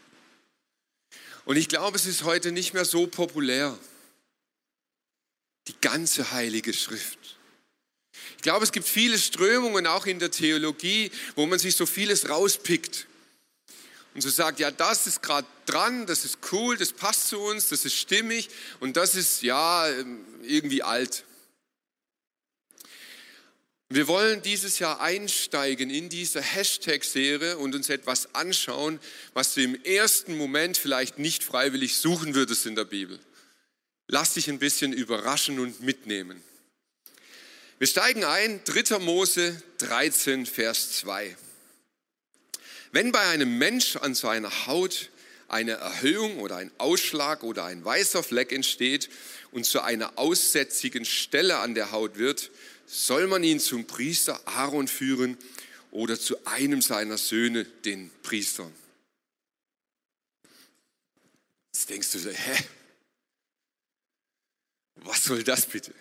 Und 1.45 1.57
ich 1.57 1.68
glaube, 1.68 1.97
es 1.97 2.07
ist 2.07 2.25
heute 2.25 2.52
nicht 2.52 2.75
mehr 2.75 2.85
so 2.85 3.07
populär. 3.07 3.78
Die 5.66 5.80
ganze 5.80 6.30
heilige 6.33 6.73
Schrift. 6.73 7.38
Ich 8.38 8.42
glaube, 8.42 8.64
es 8.64 8.71
gibt 8.71 8.87
viele 8.87 9.18
Strömungen 9.18 9.88
auch 9.88 10.07
in 10.07 10.21
der 10.21 10.30
Theologie, 10.30 11.11
wo 11.35 11.45
man 11.47 11.59
sich 11.59 11.75
so 11.75 11.87
vieles 11.87 12.28
rauspickt 12.28 13.09
und 14.14 14.21
so 14.21 14.30
sagt, 14.30 14.61
ja, 14.61 14.71
das 14.71 15.09
ist 15.09 15.23
gerade 15.23 15.47
dran, 15.66 16.07
das 16.07 16.25
ist 16.25 16.38
cool, 16.52 16.76
das 16.76 16.92
passt 16.92 17.28
zu 17.28 17.40
uns, 17.40 17.68
das 17.68 17.85
ist 17.85 17.97
stimmig 17.97 18.49
und 18.78 18.97
das 18.97 19.16
ist 19.16 19.42
ja 19.42 19.88
irgendwie 20.42 20.85
alt. 20.85 21.25
Wir 23.88 24.07
wollen 24.07 24.40
dieses 24.40 24.78
Jahr 24.78 25.00
einsteigen 25.00 25.90
in 25.90 26.09
diese 26.09 26.40
Hashtag-Serie 26.40 27.59
und 27.59 27.75
uns 27.75 27.88
etwas 27.88 28.37
anschauen, 28.37 29.00
was 29.35 29.54
du 29.54 29.62
im 29.62 29.83
ersten 29.83 30.37
Moment 30.37 30.76
vielleicht 30.76 31.18
nicht 31.18 31.42
freiwillig 31.42 31.97
suchen 31.97 32.37
würdest 32.37 32.66
in 32.66 32.76
der 32.76 32.85
Bibel. 32.85 33.18
Lass 34.07 34.35
dich 34.35 34.49
ein 34.49 34.61
bisschen 34.61 34.92
überraschen 34.92 35.59
und 35.59 35.80
mitnehmen. 35.80 36.40
Wir 37.78 37.87
steigen 37.87 38.25
ein, 38.25 38.61
3. 38.64 38.99
Mose 38.99 39.62
13, 39.78 40.47
Vers 40.47 40.97
2. 40.99 41.37
Wenn 42.90 43.12
bei 43.12 43.20
einem 43.20 43.56
Mensch 43.56 43.94
an 43.94 44.16
seiner 44.16 44.66
Haut 44.66 45.11
eine 45.47 45.73
Erhöhung 45.73 46.40
oder 46.40 46.56
ein 46.56 46.73
Ausschlag 46.78 47.44
oder 47.44 47.66
ein 47.66 47.85
weißer 47.85 48.25
Fleck 48.25 48.50
entsteht 48.50 49.08
und 49.52 49.64
zu 49.64 49.80
einer 49.80 50.18
aussätzigen 50.18 51.04
Stelle 51.04 51.58
an 51.58 51.76
der 51.76 51.92
Haut 51.92 52.18
wird, 52.18 52.50
soll 52.87 53.28
man 53.28 53.44
ihn 53.44 53.61
zum 53.61 53.87
Priester 53.87 54.40
Aaron 54.47 54.88
führen 54.88 55.38
oder 55.92 56.18
zu 56.18 56.44
einem 56.47 56.82
seiner 56.82 57.16
Söhne, 57.16 57.64
den 57.64 58.11
Priestern. 58.25 58.75
Jetzt 61.73 61.88
denkst 61.90 62.11
du 62.11 62.18
hä? 62.18 62.64
Was 64.97 65.23
soll 65.23 65.44
das 65.44 65.64
bitte? 65.66 65.94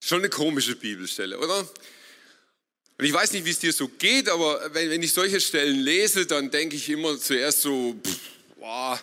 Schon 0.00 0.20
eine 0.20 0.30
komische 0.30 0.74
Bibelstelle, 0.74 1.38
oder? 1.38 1.60
Und 1.60 3.04
ich 3.04 3.12
weiß 3.12 3.32
nicht, 3.32 3.44
wie 3.44 3.50
es 3.50 3.58
dir 3.58 3.72
so 3.72 3.88
geht, 3.88 4.28
aber 4.28 4.74
wenn, 4.74 4.90
wenn 4.90 5.02
ich 5.02 5.12
solche 5.12 5.40
Stellen 5.40 5.80
lese, 5.80 6.26
dann 6.26 6.50
denke 6.50 6.76
ich 6.76 6.88
immer 6.88 7.18
zuerst 7.18 7.60
so, 7.60 7.94
pff, 8.02 8.18
boah, 8.58 9.00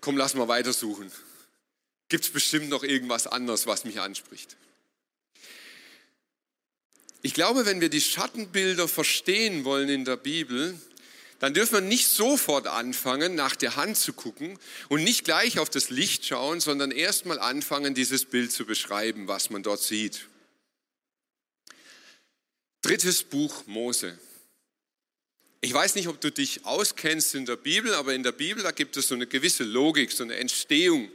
komm, 0.00 0.16
lass 0.16 0.34
mal 0.34 0.48
weitersuchen. 0.48 1.10
Gibt 2.08 2.24
es 2.24 2.30
bestimmt 2.30 2.70
noch 2.70 2.82
irgendwas 2.82 3.26
anderes, 3.26 3.66
was 3.66 3.84
mich 3.84 4.00
anspricht? 4.00 4.56
Ich 7.20 7.34
glaube, 7.34 7.66
wenn 7.66 7.80
wir 7.80 7.90
die 7.90 8.00
Schattenbilder 8.00 8.88
verstehen 8.88 9.64
wollen 9.64 9.88
in 9.88 10.04
der 10.04 10.16
Bibel, 10.16 10.78
dann 11.38 11.54
dürfen 11.54 11.74
wir 11.74 11.80
nicht 11.80 12.08
sofort 12.08 12.66
anfangen, 12.66 13.34
nach 13.34 13.54
der 13.54 13.76
Hand 13.76 13.96
zu 13.96 14.12
gucken 14.12 14.58
und 14.88 15.04
nicht 15.04 15.24
gleich 15.24 15.58
auf 15.58 15.70
das 15.70 15.90
Licht 15.90 16.26
schauen, 16.26 16.60
sondern 16.60 16.90
erstmal 16.90 17.38
anfangen, 17.38 17.94
dieses 17.94 18.24
Bild 18.24 18.50
zu 18.50 18.64
beschreiben, 18.64 19.28
was 19.28 19.50
man 19.50 19.62
dort 19.62 19.80
sieht. 19.80 20.26
Drittes 22.82 23.22
Buch 23.22 23.66
Mose. 23.66 24.18
Ich 25.60 25.72
weiß 25.72 25.94
nicht, 25.96 26.08
ob 26.08 26.20
du 26.20 26.30
dich 26.30 26.64
auskennst 26.64 27.34
in 27.34 27.46
der 27.46 27.56
Bibel, 27.56 27.94
aber 27.94 28.14
in 28.14 28.22
der 28.22 28.32
Bibel, 28.32 28.62
da 28.62 28.70
gibt 28.70 28.96
es 28.96 29.08
so 29.08 29.14
eine 29.14 29.26
gewisse 29.26 29.64
Logik, 29.64 30.12
so 30.12 30.22
eine 30.24 30.36
Entstehung. 30.36 31.10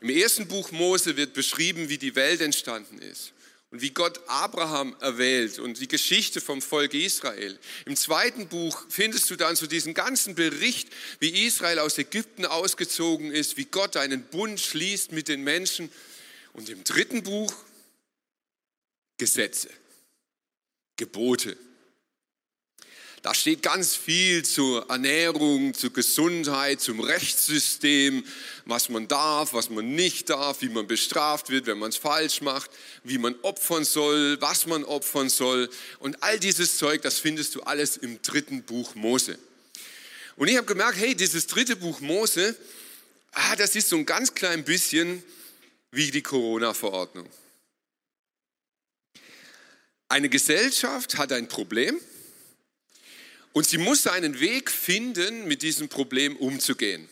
Im 0.00 0.10
ersten 0.10 0.48
Buch 0.48 0.70
Mose 0.72 1.16
wird 1.16 1.34
beschrieben, 1.34 1.88
wie 1.88 1.98
die 1.98 2.14
Welt 2.14 2.40
entstanden 2.40 2.98
ist 2.98 3.32
und 3.70 3.82
wie 3.82 3.90
Gott 3.90 4.20
Abraham 4.26 4.96
erwählt 5.00 5.58
und 5.60 5.78
die 5.80 5.86
Geschichte 5.86 6.40
vom 6.40 6.60
Volk 6.60 6.92
Israel. 6.92 7.58
Im 7.86 7.94
zweiten 7.94 8.48
Buch 8.48 8.84
findest 8.88 9.30
du 9.30 9.36
dann 9.36 9.54
so 9.54 9.66
diesen 9.66 9.94
ganzen 9.94 10.34
Bericht, 10.34 10.88
wie 11.20 11.46
Israel 11.46 11.78
aus 11.78 11.96
Ägypten 11.98 12.46
ausgezogen 12.46 13.30
ist, 13.30 13.56
wie 13.56 13.66
Gott 13.66 13.96
einen 13.96 14.24
Bund 14.24 14.60
schließt 14.60 15.12
mit 15.12 15.28
den 15.28 15.42
Menschen. 15.42 15.90
Und 16.52 16.68
im 16.68 16.82
dritten 16.82 17.22
Buch 17.22 17.54
Gesetze, 19.18 19.70
Gebote. 20.96 21.56
Da 23.22 23.34
steht 23.34 23.62
ganz 23.62 23.94
viel 23.96 24.46
zur 24.46 24.88
Ernährung, 24.88 25.74
zur 25.74 25.92
Gesundheit, 25.92 26.80
zum 26.80 27.00
Rechtssystem, 27.00 28.24
was 28.64 28.88
man 28.88 29.08
darf, 29.08 29.52
was 29.52 29.68
man 29.68 29.94
nicht 29.94 30.30
darf, 30.30 30.62
wie 30.62 30.70
man 30.70 30.86
bestraft 30.86 31.50
wird, 31.50 31.66
wenn 31.66 31.78
man 31.78 31.90
es 31.90 31.98
falsch 31.98 32.40
macht, 32.40 32.70
wie 33.04 33.18
man 33.18 33.34
opfern 33.42 33.84
soll, 33.84 34.40
was 34.40 34.66
man 34.66 34.84
opfern 34.84 35.28
soll. 35.28 35.68
Und 35.98 36.22
all 36.22 36.38
dieses 36.38 36.78
Zeug, 36.78 37.02
das 37.02 37.18
findest 37.18 37.54
du 37.54 37.60
alles 37.60 37.98
im 37.98 38.22
dritten 38.22 38.62
Buch 38.62 38.94
Mose. 38.94 39.38
Und 40.36 40.48
ich 40.48 40.56
habe 40.56 40.66
gemerkt, 40.66 40.96
hey, 40.96 41.14
dieses 41.14 41.46
dritte 41.46 41.76
Buch 41.76 42.00
Mose, 42.00 42.56
ah, 43.32 43.54
das 43.56 43.76
ist 43.76 43.90
so 43.90 43.96
ein 43.96 44.06
ganz 44.06 44.32
klein 44.32 44.64
bisschen 44.64 45.22
wie 45.90 46.10
die 46.10 46.22
Corona-Verordnung. 46.22 47.28
Eine 50.08 50.30
Gesellschaft 50.30 51.18
hat 51.18 51.32
ein 51.32 51.48
Problem 51.48 52.00
und 53.52 53.66
sie 53.66 53.78
muss 53.78 54.06
einen 54.06 54.40
Weg 54.40 54.70
finden, 54.70 55.46
mit 55.46 55.62
diesem 55.62 55.88
Problem 55.88 56.36
umzugehen. 56.36 57.08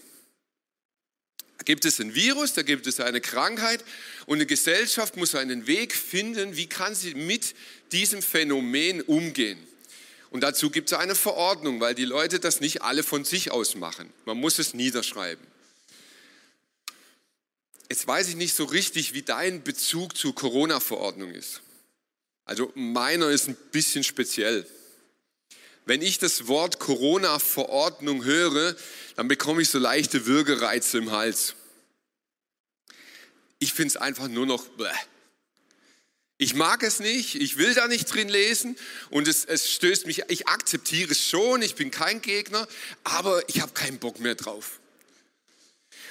Da 1.58 1.64
gibt 1.64 1.84
es 1.84 2.00
ein 2.00 2.14
Virus, 2.14 2.52
da 2.52 2.62
gibt 2.62 2.86
es 2.86 3.00
eine 3.00 3.20
Krankheit 3.20 3.84
und 4.26 4.38
eine 4.38 4.46
Gesellschaft 4.46 5.16
muss 5.16 5.34
einen 5.34 5.66
Weg 5.66 5.94
finden, 5.94 6.56
wie 6.56 6.68
kann 6.68 6.94
sie 6.94 7.14
mit 7.14 7.54
diesem 7.90 8.22
Phänomen 8.22 9.02
umgehen. 9.02 9.58
Und 10.30 10.42
dazu 10.42 10.70
gibt 10.70 10.92
es 10.92 10.98
eine 10.98 11.14
Verordnung, 11.14 11.80
weil 11.80 11.94
die 11.94 12.04
Leute 12.04 12.38
das 12.38 12.60
nicht 12.60 12.82
alle 12.82 13.02
von 13.02 13.24
sich 13.24 13.50
aus 13.50 13.74
machen. 13.74 14.12
Man 14.24 14.38
muss 14.38 14.58
es 14.58 14.74
niederschreiben. 14.74 15.44
Jetzt 17.88 18.06
weiß 18.06 18.28
ich 18.28 18.36
nicht 18.36 18.54
so 18.54 18.64
richtig, 18.64 19.14
wie 19.14 19.22
dein 19.22 19.62
Bezug 19.64 20.16
zur 20.16 20.34
Corona-Verordnung 20.34 21.32
ist. 21.32 21.62
Also 22.44 22.70
meiner 22.74 23.30
ist 23.30 23.48
ein 23.48 23.56
bisschen 23.72 24.04
speziell. 24.04 24.66
Wenn 25.88 26.02
ich 26.02 26.18
das 26.18 26.48
Wort 26.48 26.80
Corona-Verordnung 26.80 28.22
höre, 28.22 28.76
dann 29.16 29.26
bekomme 29.26 29.62
ich 29.62 29.70
so 29.70 29.78
leichte 29.78 30.26
Würgereize 30.26 30.98
im 30.98 31.12
Hals. 31.12 31.54
Ich 33.58 33.72
finde 33.72 33.92
es 33.92 33.96
einfach 33.96 34.28
nur 34.28 34.44
noch, 34.44 34.68
bleh. 34.68 34.90
ich 36.36 36.54
mag 36.54 36.82
es 36.82 37.00
nicht, 37.00 37.36
ich 37.36 37.56
will 37.56 37.72
da 37.72 37.88
nicht 37.88 38.04
drin 38.04 38.28
lesen 38.28 38.76
und 39.08 39.28
es, 39.28 39.46
es 39.46 39.72
stößt 39.72 40.04
mich, 40.04 40.24
ich 40.28 40.46
akzeptiere 40.46 41.12
es 41.12 41.26
schon, 41.26 41.62
ich 41.62 41.74
bin 41.74 41.90
kein 41.90 42.20
Gegner, 42.20 42.68
aber 43.02 43.48
ich 43.48 43.62
habe 43.62 43.72
keinen 43.72 43.98
Bock 43.98 44.20
mehr 44.20 44.34
drauf. 44.34 44.80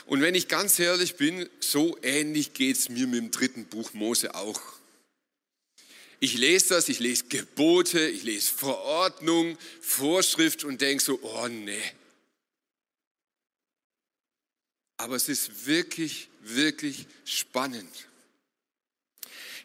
Und 0.08 0.22
wenn 0.22 0.34
ich 0.34 0.48
ganz 0.48 0.80
ehrlich 0.80 1.18
bin, 1.18 1.48
so 1.60 2.00
ähnlich 2.02 2.54
geht 2.54 2.78
es 2.78 2.90
mir 2.90 3.06
mit 3.06 3.20
dem 3.20 3.30
dritten 3.30 3.66
Buch 3.66 3.94
Mose 3.94 4.34
auch. 4.34 4.60
Ich 6.20 6.36
lese 6.38 6.70
das, 6.70 6.90
ich 6.90 7.00
lese 7.00 7.26
Gebote, 7.26 8.08
ich 8.08 8.24
lese 8.24 8.52
Verordnung, 8.52 9.58
Vorschrift 9.82 10.64
und 10.64 10.82
denke 10.82 11.04
so, 11.04 11.20
oh 11.22 11.48
nee. 11.48 11.82
Aber 14.98 15.16
es 15.16 15.30
ist 15.30 15.68
wirklich, 15.68 16.30
wirklich 16.42 17.06
spannend. 17.24 18.08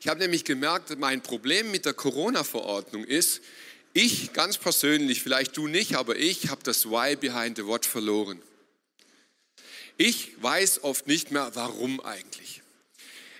Ich 0.01 0.09
habe 0.09 0.21
nämlich 0.21 0.45
gemerkt, 0.45 0.99
mein 0.99 1.23
Problem 1.23 1.71
mit 1.71 1.87
der 1.87 1.95
Corona-Verordnung 1.95 3.05
ist, 3.05 3.41
ich 3.95 4.33
ganz 4.33 4.59
persönlich, 4.59 5.23
vielleicht 5.23 5.57
du 5.57 5.69
nicht, 5.69 5.95
aber 5.95 6.17
ich 6.17 6.49
habe 6.49 6.63
das 6.63 6.87
Why 6.87 7.17
behind 7.17 7.57
the 7.57 7.67
What 7.67 7.87
verloren. 7.87 8.43
Ich 9.97 10.43
weiß 10.43 10.83
oft 10.85 11.07
nicht 11.07 11.31
mehr, 11.31 11.55
warum 11.55 12.01
eigentlich. 12.01 12.62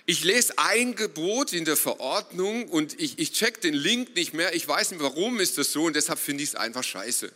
Ich 0.05 0.23
lese 0.23 0.57
ein 0.57 0.95
Gebot 0.95 1.53
in 1.53 1.63
der 1.63 1.77
Verordnung 1.77 2.67
und 2.67 2.99
ich, 2.99 3.19
ich 3.19 3.31
check 3.31 3.61
den 3.61 3.73
Link 3.73 4.15
nicht 4.15 4.33
mehr. 4.33 4.53
Ich 4.53 4.67
weiß 4.67 4.91
nicht, 4.91 5.01
warum 5.01 5.39
ist 5.39 5.57
das 5.57 5.71
so 5.71 5.85
und 5.85 5.95
deshalb 5.95 6.19
finde 6.19 6.43
ich 6.43 6.49
es 6.49 6.55
einfach 6.55 6.83
scheiße. 6.83 7.31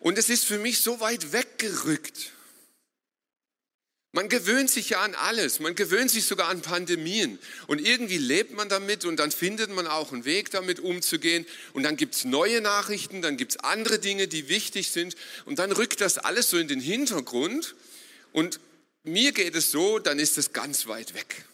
Und 0.00 0.18
es 0.18 0.28
ist 0.28 0.44
für 0.44 0.58
mich 0.58 0.80
so 0.80 1.00
weit 1.00 1.32
weggerückt. 1.32 2.32
Man 4.12 4.28
gewöhnt 4.28 4.70
sich 4.70 4.88
ja 4.90 5.00
an 5.02 5.14
alles, 5.14 5.60
man 5.60 5.74
gewöhnt 5.74 6.10
sich 6.10 6.24
sogar 6.24 6.48
an 6.48 6.62
Pandemien 6.62 7.38
und 7.66 7.86
irgendwie 7.86 8.16
lebt 8.16 8.54
man 8.54 8.70
damit 8.70 9.04
und 9.04 9.18
dann 9.18 9.30
findet 9.30 9.70
man 9.70 9.86
auch 9.86 10.10
einen 10.10 10.24
Weg 10.24 10.50
damit 10.50 10.80
umzugehen 10.80 11.44
und 11.74 11.82
dann 11.82 11.98
gibt 11.98 12.14
es 12.14 12.24
neue 12.24 12.62
Nachrichten, 12.62 13.20
dann 13.20 13.36
gibt 13.36 13.52
es 13.52 13.56
andere 13.58 13.98
Dinge, 13.98 14.26
die 14.26 14.48
wichtig 14.48 14.90
sind 14.90 15.16
und 15.44 15.58
dann 15.58 15.70
rückt 15.70 16.00
das 16.00 16.16
alles 16.16 16.48
so 16.48 16.56
in 16.56 16.66
den 16.66 16.80
Hintergrund 16.80 17.74
und 18.32 18.58
mir 19.06 19.32
geht 19.32 19.54
es 19.54 19.70
so, 19.70 19.98
dann 19.98 20.18
ist 20.18 20.36
es 20.38 20.52
ganz 20.52 20.86
weit 20.86 21.14
weg. 21.14 21.44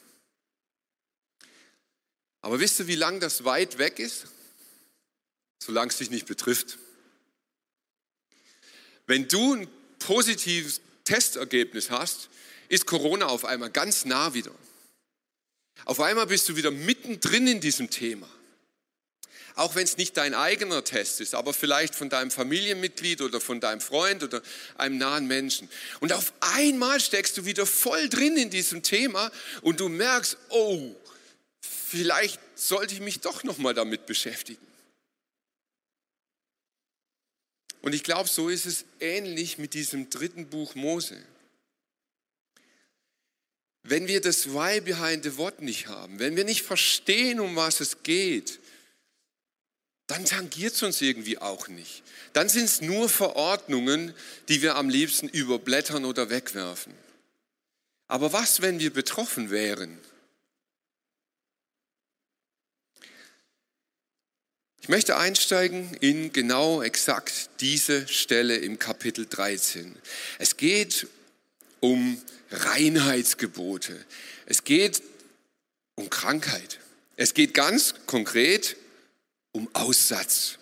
Aber 2.40 2.58
wisst 2.58 2.80
ihr, 2.80 2.86
wie 2.88 2.96
lang 2.96 3.20
das 3.20 3.44
weit 3.44 3.78
weg 3.78 3.98
ist? 3.98 4.26
Solange 5.62 5.90
es 5.90 5.98
dich 5.98 6.10
nicht 6.10 6.26
betrifft. 6.26 6.78
Wenn 9.06 9.28
du 9.28 9.54
ein 9.54 9.68
positives 9.98 10.80
Testergebnis 11.04 11.90
hast, 11.90 12.28
ist 12.68 12.86
Corona 12.86 13.26
auf 13.26 13.44
einmal 13.44 13.70
ganz 13.70 14.04
nah 14.04 14.34
wieder. 14.34 14.54
Auf 15.84 16.00
einmal 16.00 16.26
bist 16.26 16.48
du 16.48 16.56
wieder 16.56 16.70
mittendrin 16.70 17.46
in 17.46 17.60
diesem 17.60 17.90
Thema 17.90 18.28
auch 19.54 19.74
wenn 19.74 19.84
es 19.84 19.96
nicht 19.96 20.16
dein 20.16 20.34
eigener 20.34 20.84
Test 20.84 21.20
ist, 21.20 21.34
aber 21.34 21.52
vielleicht 21.52 21.94
von 21.94 22.08
deinem 22.08 22.30
Familienmitglied 22.30 23.20
oder 23.20 23.40
von 23.40 23.60
deinem 23.60 23.80
Freund 23.80 24.22
oder 24.22 24.42
einem 24.76 24.98
nahen 24.98 25.26
Menschen. 25.26 25.68
Und 26.00 26.12
auf 26.12 26.32
einmal 26.40 27.00
steckst 27.00 27.36
du 27.36 27.44
wieder 27.44 27.66
voll 27.66 28.08
drin 28.08 28.36
in 28.36 28.50
diesem 28.50 28.82
Thema 28.82 29.30
und 29.62 29.80
du 29.80 29.88
merkst, 29.88 30.36
oh, 30.48 30.94
vielleicht 31.60 32.40
sollte 32.54 32.94
ich 32.94 33.00
mich 33.00 33.20
doch 33.20 33.44
noch 33.44 33.58
mal 33.58 33.74
damit 33.74 34.06
beschäftigen. 34.06 34.66
Und 37.82 37.94
ich 37.94 38.04
glaube, 38.04 38.28
so 38.28 38.48
ist 38.48 38.64
es 38.64 38.84
ähnlich 39.00 39.58
mit 39.58 39.74
diesem 39.74 40.08
dritten 40.08 40.46
Buch 40.48 40.74
Mose. 40.74 41.20
wenn 43.84 44.06
wir 44.06 44.20
das 44.20 44.52
Why 44.52 44.80
behind 44.80 45.24
the 45.24 45.36
What 45.36 45.60
nicht 45.60 45.88
haben, 45.88 46.18
wenn 46.18 46.36
wir 46.36 46.44
nicht 46.44 46.62
verstehen, 46.62 47.40
um 47.40 47.56
was 47.56 47.80
es 47.80 48.02
geht, 48.02 48.60
dann 50.12 50.26
tangiert 50.26 50.74
es 50.74 50.82
uns 50.82 51.00
irgendwie 51.00 51.38
auch 51.38 51.68
nicht. 51.68 52.02
Dann 52.34 52.50
sind 52.50 52.64
es 52.64 52.82
nur 52.82 53.08
Verordnungen, 53.08 54.12
die 54.48 54.60
wir 54.60 54.76
am 54.76 54.90
liebsten 54.90 55.26
überblättern 55.26 56.04
oder 56.04 56.28
wegwerfen. 56.28 56.92
Aber 58.08 58.34
was, 58.34 58.60
wenn 58.60 58.78
wir 58.78 58.92
betroffen 58.92 59.50
wären? 59.50 59.98
Ich 64.82 64.90
möchte 64.90 65.16
einsteigen 65.16 65.94
in 66.00 66.30
genau 66.30 66.82
exakt 66.82 67.48
diese 67.60 68.06
Stelle 68.06 68.56
im 68.56 68.78
Kapitel 68.78 69.26
13. 69.26 69.96
Es 70.38 70.58
geht 70.58 71.06
um 71.80 72.20
Reinheitsgebote. 72.50 74.04
Es 74.44 74.64
geht 74.64 75.02
um 75.94 76.10
Krankheit. 76.10 76.80
Es 77.16 77.32
geht 77.32 77.54
ganz 77.54 77.94
konkret 78.04 78.76
um 79.52 79.68
Aussatz. 79.74 80.58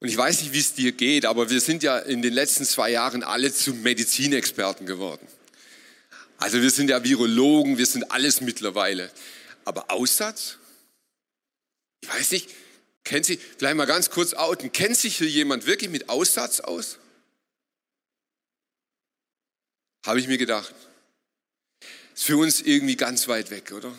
Und 0.00 0.08
ich 0.08 0.16
weiß 0.16 0.40
nicht, 0.42 0.52
wie 0.52 0.60
es 0.60 0.72
dir 0.72 0.92
geht, 0.92 1.26
aber 1.26 1.50
wir 1.50 1.60
sind 1.60 1.82
ja 1.82 1.98
in 1.98 2.22
den 2.22 2.32
letzten 2.32 2.64
zwei 2.64 2.90
Jahren 2.90 3.22
alle 3.22 3.52
zu 3.52 3.74
Medizinexperten 3.74 4.86
geworden. 4.86 5.26
Also 6.38 6.62
wir 6.62 6.70
sind 6.70 6.88
ja 6.88 7.04
Virologen, 7.04 7.76
wir 7.76 7.84
sind 7.84 8.10
alles 8.10 8.40
mittlerweile. 8.40 9.10
Aber 9.66 9.90
Aussatz? 9.90 10.56
Ich 12.00 12.08
weiß 12.08 12.30
nicht, 12.30 12.48
kennt 13.04 13.26
Sie, 13.26 13.36
vielleicht 13.36 13.76
mal 13.76 13.84
ganz 13.84 14.08
kurz 14.08 14.32
outen, 14.32 14.72
kennt 14.72 14.96
sich 14.96 15.18
hier 15.18 15.28
jemand 15.28 15.66
wirklich 15.66 15.90
mit 15.90 16.08
Aussatz 16.08 16.60
aus? 16.60 16.98
Habe 20.06 20.18
ich 20.18 20.28
mir 20.28 20.38
gedacht. 20.38 20.74
Ist 22.14 22.24
für 22.24 22.38
uns 22.38 22.62
irgendwie 22.62 22.96
ganz 22.96 23.28
weit 23.28 23.50
weg, 23.50 23.72
oder? 23.72 23.94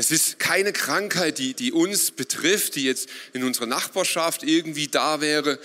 Das 0.00 0.10
ist 0.10 0.38
keine 0.38 0.72
Krankheit, 0.72 1.36
die, 1.36 1.52
die 1.52 1.72
uns 1.72 2.10
betrifft, 2.10 2.76
die 2.76 2.84
jetzt 2.84 3.10
in 3.34 3.44
unserer 3.44 3.66
Nachbarschaft 3.66 4.42
irgendwie 4.42 4.88
da 4.88 5.20
wäre. 5.20 5.58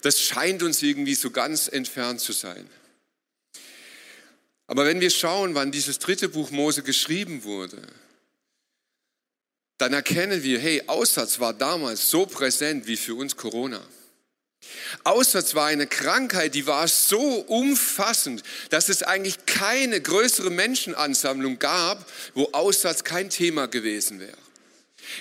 Das 0.00 0.18
scheint 0.18 0.62
uns 0.62 0.82
irgendwie 0.82 1.14
so 1.14 1.30
ganz 1.30 1.68
entfernt 1.68 2.22
zu 2.22 2.32
sein. 2.32 2.66
Aber 4.66 4.86
wenn 4.86 5.02
wir 5.02 5.10
schauen, 5.10 5.54
wann 5.54 5.72
dieses 5.72 5.98
dritte 5.98 6.30
Buch 6.30 6.50
Mose 6.50 6.82
geschrieben 6.82 7.44
wurde, 7.44 7.82
dann 9.76 9.92
erkennen 9.92 10.42
wir, 10.42 10.58
hey, 10.58 10.84
Aussatz 10.86 11.38
war 11.38 11.52
damals 11.52 12.08
so 12.08 12.24
präsent 12.24 12.86
wie 12.86 12.96
für 12.96 13.14
uns 13.14 13.36
Corona. 13.36 13.86
Aussatz 15.04 15.54
war 15.54 15.66
eine 15.66 15.86
Krankheit, 15.86 16.54
die 16.54 16.66
war 16.66 16.86
so 16.88 17.20
umfassend, 17.20 18.42
dass 18.70 18.88
es 18.88 19.02
eigentlich 19.02 19.46
keine 19.46 20.00
größere 20.00 20.50
Menschenansammlung 20.50 21.58
gab, 21.58 22.10
wo 22.34 22.48
Aussatz 22.52 23.04
kein 23.04 23.30
Thema 23.30 23.66
gewesen 23.66 24.20
wäre. 24.20 24.38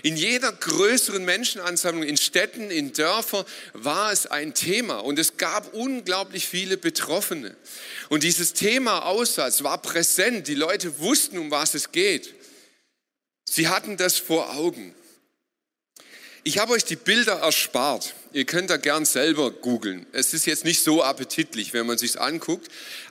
In 0.03 0.15
jeder 0.15 0.51
größeren 0.51 1.25
Menschenansammlung, 1.25 2.03
in 2.03 2.17
Städten, 2.17 2.69
in 2.69 2.93
Dörfern 2.93 3.45
war 3.73 4.11
es 4.11 4.27
ein 4.27 4.53
Thema 4.53 4.99
und 4.99 5.17
es 5.19 5.37
gab 5.37 5.73
unglaublich 5.73 6.47
viele 6.47 6.77
Betroffene. 6.77 7.55
Und 8.09 8.23
dieses 8.23 8.53
Thema 8.53 9.05
Aussatz 9.05 9.63
war 9.63 9.81
präsent, 9.81 10.47
die 10.47 10.55
Leute 10.55 10.99
wussten, 10.99 11.37
um 11.37 11.51
was 11.51 11.73
es 11.73 11.91
geht. 11.91 12.33
Sie 13.49 13.67
hatten 13.67 13.97
das 13.97 14.17
vor 14.17 14.55
Augen. 14.55 14.95
Ich 16.43 16.57
habe 16.57 16.73
euch 16.73 16.85
die 16.85 16.95
Bilder 16.95 17.33
erspart. 17.33 18.15
Ihr 18.33 18.45
könnt 18.45 18.71
da 18.71 18.77
gern 18.77 19.05
selber 19.05 19.51
googeln. 19.51 20.07
Es 20.11 20.33
ist 20.33 20.47
jetzt 20.47 20.65
nicht 20.65 20.83
so 20.83 21.03
appetitlich, 21.03 21.73
wenn 21.73 21.85
man 21.85 21.99
sich 21.99 22.19
anguckt. 22.19 22.67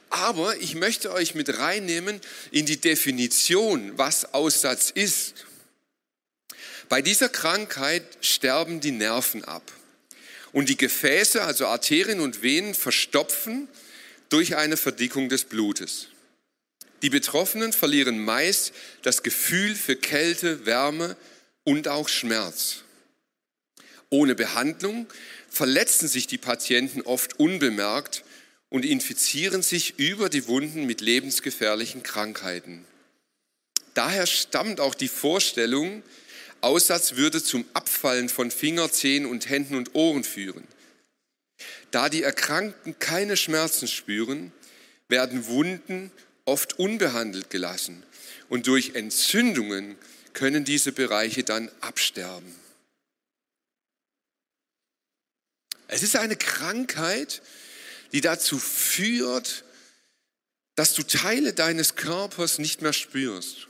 Aber 0.09 0.57
ich 0.57 0.75
möchte 0.75 1.13
euch 1.13 1.37
mit 1.37 1.59
reinnehmen 1.59 2.21
in 2.51 2.67
die 2.67 2.81
Definition, 2.81 3.93
was 3.97 4.35
Aussatz 4.35 4.91
ist. 4.91 5.47
Bei 6.89 7.03
dieser 7.03 7.29
Krankheit 7.29 8.03
sterben 8.21 8.81
die 8.81 8.91
Nerven 8.91 9.45
ab. 9.45 9.71
Und 10.53 10.69
die 10.69 10.77
Gefäße, 10.77 11.43
also 11.43 11.69
Arterien 11.69 12.19
und 12.19 12.43
Venen, 12.43 12.75
verstopfen 12.75 13.69
durch 14.31 14.57
eine 14.57 14.77
Verdickung 14.77 15.29
des 15.29 15.45
Blutes. 15.45 16.09
Die 17.03 17.11
Betroffenen 17.11 17.73
verlieren 17.73 18.25
meist 18.25 18.73
das 19.03 19.23
Gefühl 19.23 19.77
für 19.77 19.95
Kälte, 19.95 20.67
Wärme 20.67 21.17
und 21.63 21.87
auch 21.87 22.09
Schmerz. 22.09 22.83
Ohne 24.11 24.35
Behandlung 24.35 25.07
verletzen 25.49 26.09
sich 26.09 26.27
die 26.27 26.39
Patienten 26.39 27.03
oft 27.03 27.39
unbemerkt 27.39 28.25
und 28.69 28.85
infizieren 28.85 29.63
sich 29.63 29.99
über 29.99 30.29
die 30.29 30.47
Wunden 30.49 30.87
mit 30.87 31.01
lebensgefährlichen 31.01 32.03
Krankheiten. 32.03 32.85
Daher 33.95 34.27
stammt 34.27 34.81
auch 34.81 34.95
die 34.95 35.09
Vorstellung, 35.09 36.03
Aussatz 36.61 37.17
würde 37.17 37.43
zum 37.43 37.65
Abfallen 37.73 38.29
von 38.29 38.51
Finger, 38.51 38.91
Zehen 38.93 39.27
und 39.27 39.49
Händen 39.49 39.77
und 39.77 39.95
Ohren 39.95 40.25
führen. 40.25 40.67
Da 41.91 42.09
die 42.09 42.23
Erkrankten 42.23 42.99
keine 42.99 43.37
Schmerzen 43.37 43.89
spüren, 43.89 44.53
werden 45.09 45.47
Wunden 45.47 46.13
oft 46.45 46.79
unbehandelt 46.79 47.51
gelassen 47.51 48.03
und 48.49 48.67
durch 48.67 48.95
Entzündungen 48.95 49.97
können 50.33 50.65
diese 50.65 50.93
Bereiche 50.93 51.43
dann 51.43 51.71
absterben. 51.81 52.60
Es 55.93 56.05
ist 56.05 56.15
eine 56.15 56.37
Krankheit, 56.37 57.43
die 58.13 58.21
dazu 58.21 58.61
führt, 58.61 59.65
dass 60.77 60.95
du 60.95 61.03
Teile 61.03 61.53
deines 61.53 61.97
Körpers 61.97 62.59
nicht 62.59 62.81
mehr 62.81 62.93
spürst. 62.93 63.67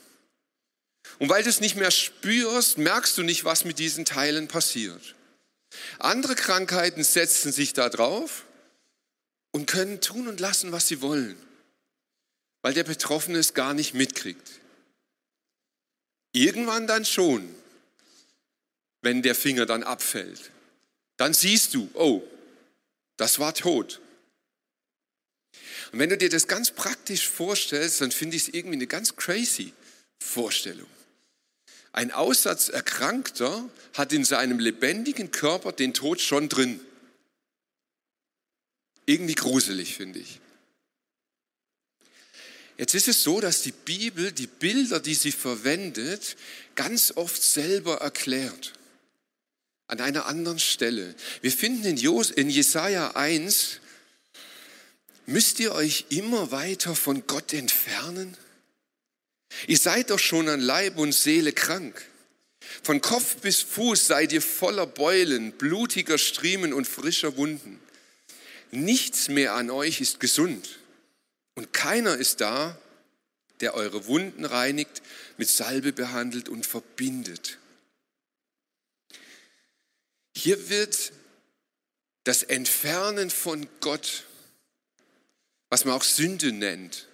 Und 1.18 1.30
weil 1.30 1.42
du 1.42 1.48
es 1.48 1.60
nicht 1.60 1.76
mehr 1.76 1.90
spürst, 1.90 2.76
merkst 2.76 3.16
du 3.16 3.22
nicht, 3.22 3.44
was 3.44 3.64
mit 3.64 3.78
diesen 3.78 4.04
Teilen 4.04 4.48
passiert. 4.48 5.14
Andere 5.98 6.34
Krankheiten 6.34 7.02
setzen 7.04 7.52
sich 7.52 7.72
da 7.72 7.88
drauf 7.88 8.44
und 9.50 9.66
können 9.66 10.02
tun 10.02 10.28
und 10.28 10.40
lassen, 10.40 10.72
was 10.72 10.88
sie 10.88 11.00
wollen, 11.00 11.40
weil 12.60 12.74
der 12.74 12.84
Betroffene 12.84 13.38
es 13.38 13.54
gar 13.54 13.72
nicht 13.72 13.94
mitkriegt. 13.94 14.60
Irgendwann 16.32 16.86
dann 16.86 17.06
schon, 17.06 17.54
wenn 19.00 19.22
der 19.22 19.34
Finger 19.34 19.64
dann 19.64 19.82
abfällt 19.82 20.50
dann 21.20 21.34
siehst 21.34 21.74
du, 21.74 21.90
oh, 21.92 22.22
das 23.18 23.38
war 23.38 23.52
tot. 23.52 24.00
Und 25.92 25.98
wenn 25.98 26.08
du 26.08 26.16
dir 26.16 26.30
das 26.30 26.48
ganz 26.48 26.70
praktisch 26.70 27.28
vorstellst, 27.28 28.00
dann 28.00 28.10
finde 28.10 28.38
ich 28.38 28.44
es 28.44 28.54
irgendwie 28.54 28.76
eine 28.76 28.86
ganz 28.86 29.16
crazy 29.16 29.74
Vorstellung. 30.18 30.88
Ein 31.92 32.10
Aussatzerkrankter 32.10 33.68
hat 33.92 34.14
in 34.14 34.24
seinem 34.24 34.60
lebendigen 34.60 35.30
Körper 35.30 35.72
den 35.72 35.92
Tod 35.92 36.22
schon 36.22 36.48
drin. 36.48 36.80
Irgendwie 39.04 39.34
gruselig, 39.34 39.96
finde 39.96 40.20
ich. 40.20 40.40
Jetzt 42.78 42.94
ist 42.94 43.08
es 43.08 43.22
so, 43.22 43.42
dass 43.42 43.60
die 43.60 43.72
Bibel 43.72 44.32
die 44.32 44.46
Bilder, 44.46 45.00
die 45.00 45.14
sie 45.14 45.32
verwendet, 45.32 46.38
ganz 46.76 47.12
oft 47.14 47.42
selber 47.42 47.96
erklärt 47.96 48.72
an 49.90 50.00
einer 50.00 50.26
anderen 50.26 50.58
Stelle. 50.58 51.14
Wir 51.42 51.50
finden 51.50 51.84
in, 51.84 51.96
Jos, 51.96 52.30
in 52.30 52.48
Jesaja 52.48 53.12
1, 53.16 53.80
müsst 55.26 55.58
ihr 55.60 55.72
euch 55.72 56.06
immer 56.10 56.52
weiter 56.52 56.94
von 56.94 57.26
Gott 57.26 57.52
entfernen? 57.52 58.36
Ihr 59.66 59.78
seid 59.78 60.10
doch 60.10 60.18
schon 60.18 60.48
an 60.48 60.60
Leib 60.60 60.96
und 60.96 61.12
Seele 61.12 61.52
krank. 61.52 62.06
Von 62.82 63.00
Kopf 63.00 63.36
bis 63.36 63.62
Fuß 63.62 64.06
seid 64.06 64.32
ihr 64.32 64.42
voller 64.42 64.86
Beulen, 64.86 65.52
blutiger 65.52 66.18
Striemen 66.18 66.72
und 66.72 66.86
frischer 66.86 67.36
Wunden. 67.36 67.80
Nichts 68.70 69.28
mehr 69.28 69.54
an 69.54 69.70
euch 69.70 70.00
ist 70.00 70.20
gesund 70.20 70.78
und 71.56 71.72
keiner 71.72 72.16
ist 72.16 72.40
da, 72.40 72.78
der 73.60 73.74
eure 73.74 74.06
Wunden 74.06 74.44
reinigt, 74.44 75.02
mit 75.36 75.48
Salbe 75.48 75.92
behandelt 75.92 76.48
und 76.48 76.64
verbindet. 76.64 77.58
Hier 80.36 80.68
wird 80.68 81.12
das 82.24 82.42
Entfernen 82.42 83.30
von 83.30 83.66
Gott, 83.80 84.24
was 85.68 85.84
man 85.84 85.94
auch 85.94 86.04
Sünde 86.04 86.52
nennt, 86.52 87.08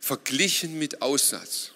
verglichen 0.00 0.78
mit 0.78 1.02
Aussatz. 1.02 1.72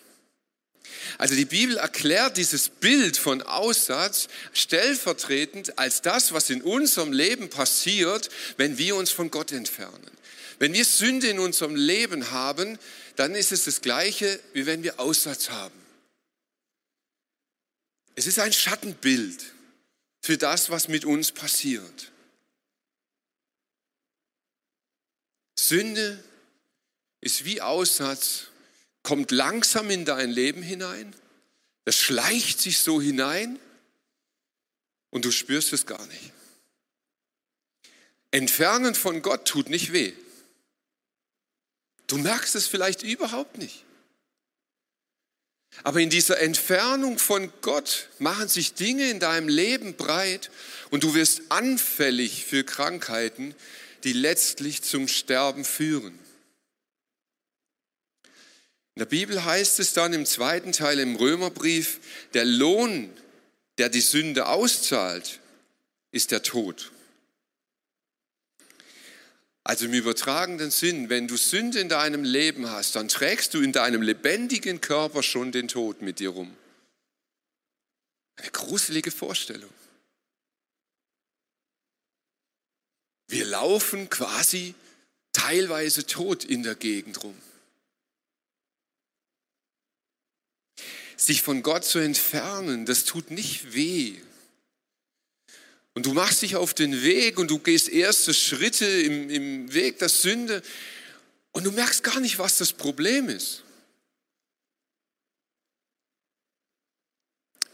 Also 1.18 1.34
die 1.34 1.44
Bibel 1.44 1.76
erklärt 1.76 2.36
dieses 2.36 2.68
Bild 2.68 3.16
von 3.16 3.42
Aussatz 3.42 4.28
stellvertretend 4.52 5.78
als 5.78 6.02
das, 6.02 6.32
was 6.32 6.50
in 6.50 6.62
unserem 6.62 7.12
Leben 7.12 7.48
passiert, 7.48 8.28
wenn 8.56 8.78
wir 8.78 8.96
uns 8.96 9.10
von 9.10 9.30
Gott 9.30 9.52
entfernen. 9.52 10.10
Wenn 10.58 10.72
wir 10.72 10.84
Sünde 10.84 11.28
in 11.28 11.38
unserem 11.38 11.74
Leben 11.74 12.30
haben, 12.30 12.78
dann 13.16 13.34
ist 13.34 13.50
es 13.50 13.64
das 13.64 13.80
gleiche, 13.80 14.38
wie 14.52 14.66
wenn 14.66 14.82
wir 14.82 15.00
Aussatz 15.00 15.50
haben. 15.50 15.78
Es 18.14 18.26
ist 18.26 18.38
ein 18.38 18.52
Schattenbild 18.52 19.42
für 20.20 20.38
das, 20.38 20.70
was 20.70 20.88
mit 20.88 21.04
uns 21.04 21.32
passiert. 21.32 22.12
Sünde 25.58 26.22
ist 27.20 27.44
wie 27.44 27.60
Aussatz, 27.60 28.46
kommt 29.02 29.30
langsam 29.30 29.90
in 29.90 30.04
dein 30.04 30.30
Leben 30.30 30.62
hinein, 30.62 31.14
das 31.84 31.96
schleicht 31.96 32.60
sich 32.60 32.80
so 32.80 33.00
hinein 33.00 33.58
und 35.10 35.24
du 35.24 35.30
spürst 35.30 35.72
es 35.72 35.86
gar 35.86 36.04
nicht. 36.06 36.32
Entfernen 38.30 38.94
von 38.94 39.22
Gott 39.22 39.46
tut 39.46 39.70
nicht 39.70 39.92
weh. 39.92 40.12
Du 42.06 42.18
merkst 42.18 42.54
es 42.54 42.66
vielleicht 42.66 43.02
überhaupt 43.02 43.58
nicht. 43.58 43.84
Aber 45.82 46.00
in 46.00 46.10
dieser 46.10 46.40
Entfernung 46.40 47.18
von 47.18 47.52
Gott 47.62 48.08
machen 48.18 48.48
sich 48.48 48.74
Dinge 48.74 49.08
in 49.08 49.20
deinem 49.20 49.48
Leben 49.48 49.94
breit 49.94 50.50
und 50.90 51.04
du 51.04 51.14
wirst 51.14 51.42
anfällig 51.48 52.44
für 52.44 52.64
Krankheiten, 52.64 53.54
die 54.04 54.12
letztlich 54.12 54.82
zum 54.82 55.08
Sterben 55.08 55.64
führen. 55.64 56.18
In 58.94 59.00
der 59.00 59.06
Bibel 59.06 59.44
heißt 59.44 59.80
es 59.80 59.92
dann 59.92 60.12
im 60.12 60.26
zweiten 60.26 60.72
Teil 60.72 60.98
im 60.98 61.16
Römerbrief, 61.16 62.00
der 62.34 62.44
Lohn, 62.44 63.10
der 63.78 63.88
die 63.88 64.00
Sünde 64.00 64.46
auszahlt, 64.46 65.40
ist 66.12 66.32
der 66.32 66.42
Tod. 66.42 66.90
Also 69.70 69.84
im 69.84 69.94
übertragenen 69.94 70.72
Sinn, 70.72 71.10
wenn 71.10 71.28
du 71.28 71.36
Sünde 71.36 71.78
in 71.78 71.88
deinem 71.88 72.24
Leben 72.24 72.68
hast, 72.68 72.96
dann 72.96 73.06
trägst 73.06 73.54
du 73.54 73.60
in 73.60 73.70
deinem 73.70 74.02
lebendigen 74.02 74.80
Körper 74.80 75.22
schon 75.22 75.52
den 75.52 75.68
Tod 75.68 76.02
mit 76.02 76.18
dir 76.18 76.30
rum. 76.30 76.56
Eine 78.34 78.50
gruselige 78.50 79.12
Vorstellung. 79.12 79.70
Wir 83.28 83.44
laufen 83.44 84.10
quasi 84.10 84.74
teilweise 85.30 86.04
tot 86.04 86.42
in 86.42 86.64
der 86.64 86.74
Gegend 86.74 87.22
rum. 87.22 87.40
Sich 91.16 91.42
von 91.42 91.62
Gott 91.62 91.84
zu 91.84 92.00
entfernen, 92.00 92.86
das 92.86 93.04
tut 93.04 93.30
nicht 93.30 93.72
weh. 93.72 94.20
Und 95.94 96.06
du 96.06 96.12
machst 96.12 96.42
dich 96.42 96.56
auf 96.56 96.74
den 96.74 97.02
Weg 97.02 97.38
und 97.38 97.50
du 97.50 97.58
gehst 97.58 97.88
erste 97.88 98.32
Schritte 98.32 98.86
im, 98.86 99.28
im 99.28 99.72
Weg 99.74 99.98
der 99.98 100.08
Sünde 100.08 100.62
und 101.52 101.64
du 101.64 101.72
merkst 101.72 102.04
gar 102.04 102.20
nicht, 102.20 102.38
was 102.38 102.58
das 102.58 102.72
Problem 102.72 103.28
ist. 103.28 103.64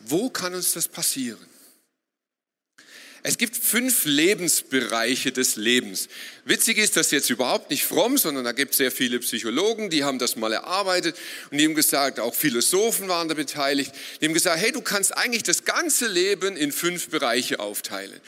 Wo 0.01 0.31
kann 0.31 0.55
uns 0.55 0.73
das 0.73 0.89
passieren? 0.89 1.45
Es 3.29 3.39
gibt 3.39 3.57
fünf 3.57 4.05
Lebensbereiche 4.05 5.33
des 5.33 5.57
Lebens. 5.57 6.09
Witzig 6.45 6.79
ist 6.79 6.97
das 6.97 7.11
jetzt 7.11 7.29
überhaupt 7.29 7.71
nicht 7.71 7.83
fromm, 7.83 8.19
sondern 8.19 8.45
da 8.45 8.53
gibt 8.53 8.71
es 8.71 8.77
sehr 8.77 8.93
viele 8.93 9.19
Psychologen, 9.19 9.91
die 9.91 10.05
haben 10.05 10.21
das 10.21 10.37
mal 10.37 10.53
erarbeitet 10.53 11.17
und 11.51 11.59
die 11.59 11.65
haben 11.65 11.75
gesagt, 11.75 12.21
auch 12.21 12.37
Philosophen 12.37 13.09
waren 13.09 13.27
da 13.27 13.35
beteiligt, 13.35 13.91
die 14.21 14.27
haben 14.27 14.33
gesagt, 14.33 14.61
hey, 14.61 14.71
du 14.71 14.81
kannst 14.81 15.17
eigentlich 15.17 15.43
das 15.43 15.65
ganze 15.65 16.07
Leben 16.07 16.57
in 16.57 16.71
fünf 16.71 17.09
Bereiche 17.09 17.59
aufteilen. 17.59 18.21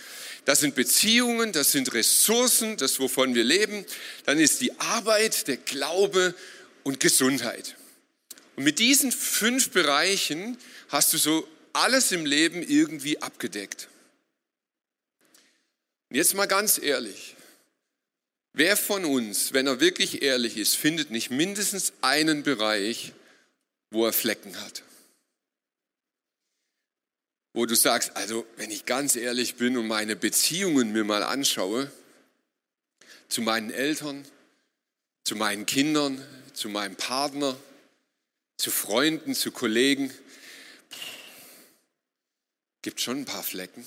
Das 0.47 0.59
sind 0.59 0.75
Beziehungen, 0.75 1.53
das 1.53 1.71
sind 1.71 1.95
Ressourcen, 1.95 2.77
das 2.77 2.99
wovon 2.99 3.37
wir 3.37 3.45
leben, 3.45 3.87
dann 4.27 4.41
ist 4.41 4.61
die 4.61 4.81
Arbeit, 4.81 5.47
der 5.47 5.59
Glaube 5.59 6.35
und 6.83 6.99
Gesundheit. 6.99 7.77
Und 8.57 8.65
mit 8.65 8.81
diesen 8.81 9.13
fünf 9.13 9.71
Bereichen 9.71 10.59
hast 10.89 11.13
du 11.13 11.19
so 11.19 11.47
alles 11.73 12.11
im 12.11 12.27
Leben 12.27 12.65
irgendwie 12.65 13.23
abgedeckt. 13.23 13.89
Und 16.11 16.17
jetzt 16.17 16.35
mal 16.35 16.47
ganz 16.47 16.79
ehrlich, 16.79 17.37
wer 18.55 18.77
von 18.77 19.05
uns, 19.05 19.53
wenn 19.53 19.67
er 19.67 19.81
wirklich 19.81 20.23
ehrlich 20.23 20.57
ist, 20.57 20.75
findet 20.77 21.11
nicht 21.11 21.31
mindestens 21.31 21.93
einen 22.01 22.43
Bereich, 22.43 23.13
wo 23.91 24.07
er 24.07 24.13
Flecken 24.13 24.59
hat? 24.61 24.83
Wo 27.53 27.67
du 27.67 27.75
sagst, 27.75 28.17
also 28.17 28.47
wenn 28.57 28.71
ich 28.71 28.87
ganz 28.87 29.17
ehrlich 29.17 29.57
bin 29.57 29.77
und 29.77 29.87
meine 29.87 30.17
Beziehungen 30.17 30.93
mir 30.93 31.05
mal 31.05 31.23
anschaue, 31.23 31.91
zu 33.29 33.43
meinen 33.43 33.71
Eltern, 33.71 34.25
zu 35.25 35.37
meinen 35.37 35.67
Kindern, 35.67 36.25
zu 36.55 36.69
meinem 36.69 36.97
Partner, 36.97 37.57
zu 38.57 38.71
Freunden, 38.71 39.35
zu 39.35 39.53
Kollegen, 39.53 40.13
gibt 42.81 43.01
schon 43.01 43.19
ein 43.19 43.25
paar 43.27 43.43
Flecken. 43.43 43.87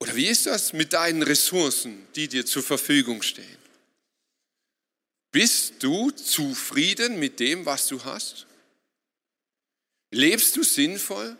Oder 0.00 0.14
wie 0.14 0.26
ist 0.26 0.46
das 0.46 0.72
mit 0.72 0.92
deinen 0.92 1.22
Ressourcen, 1.22 2.06
die 2.14 2.28
dir 2.28 2.46
zur 2.46 2.62
Verfügung 2.62 3.22
stehen? 3.22 3.58
Bist 5.30 5.82
du 5.82 6.10
zufrieden 6.10 7.18
mit 7.18 7.40
dem, 7.40 7.66
was 7.66 7.88
du 7.88 8.02
hast? 8.04 8.46
Lebst 10.10 10.56
du 10.56 10.62
sinnvoll? 10.62 11.36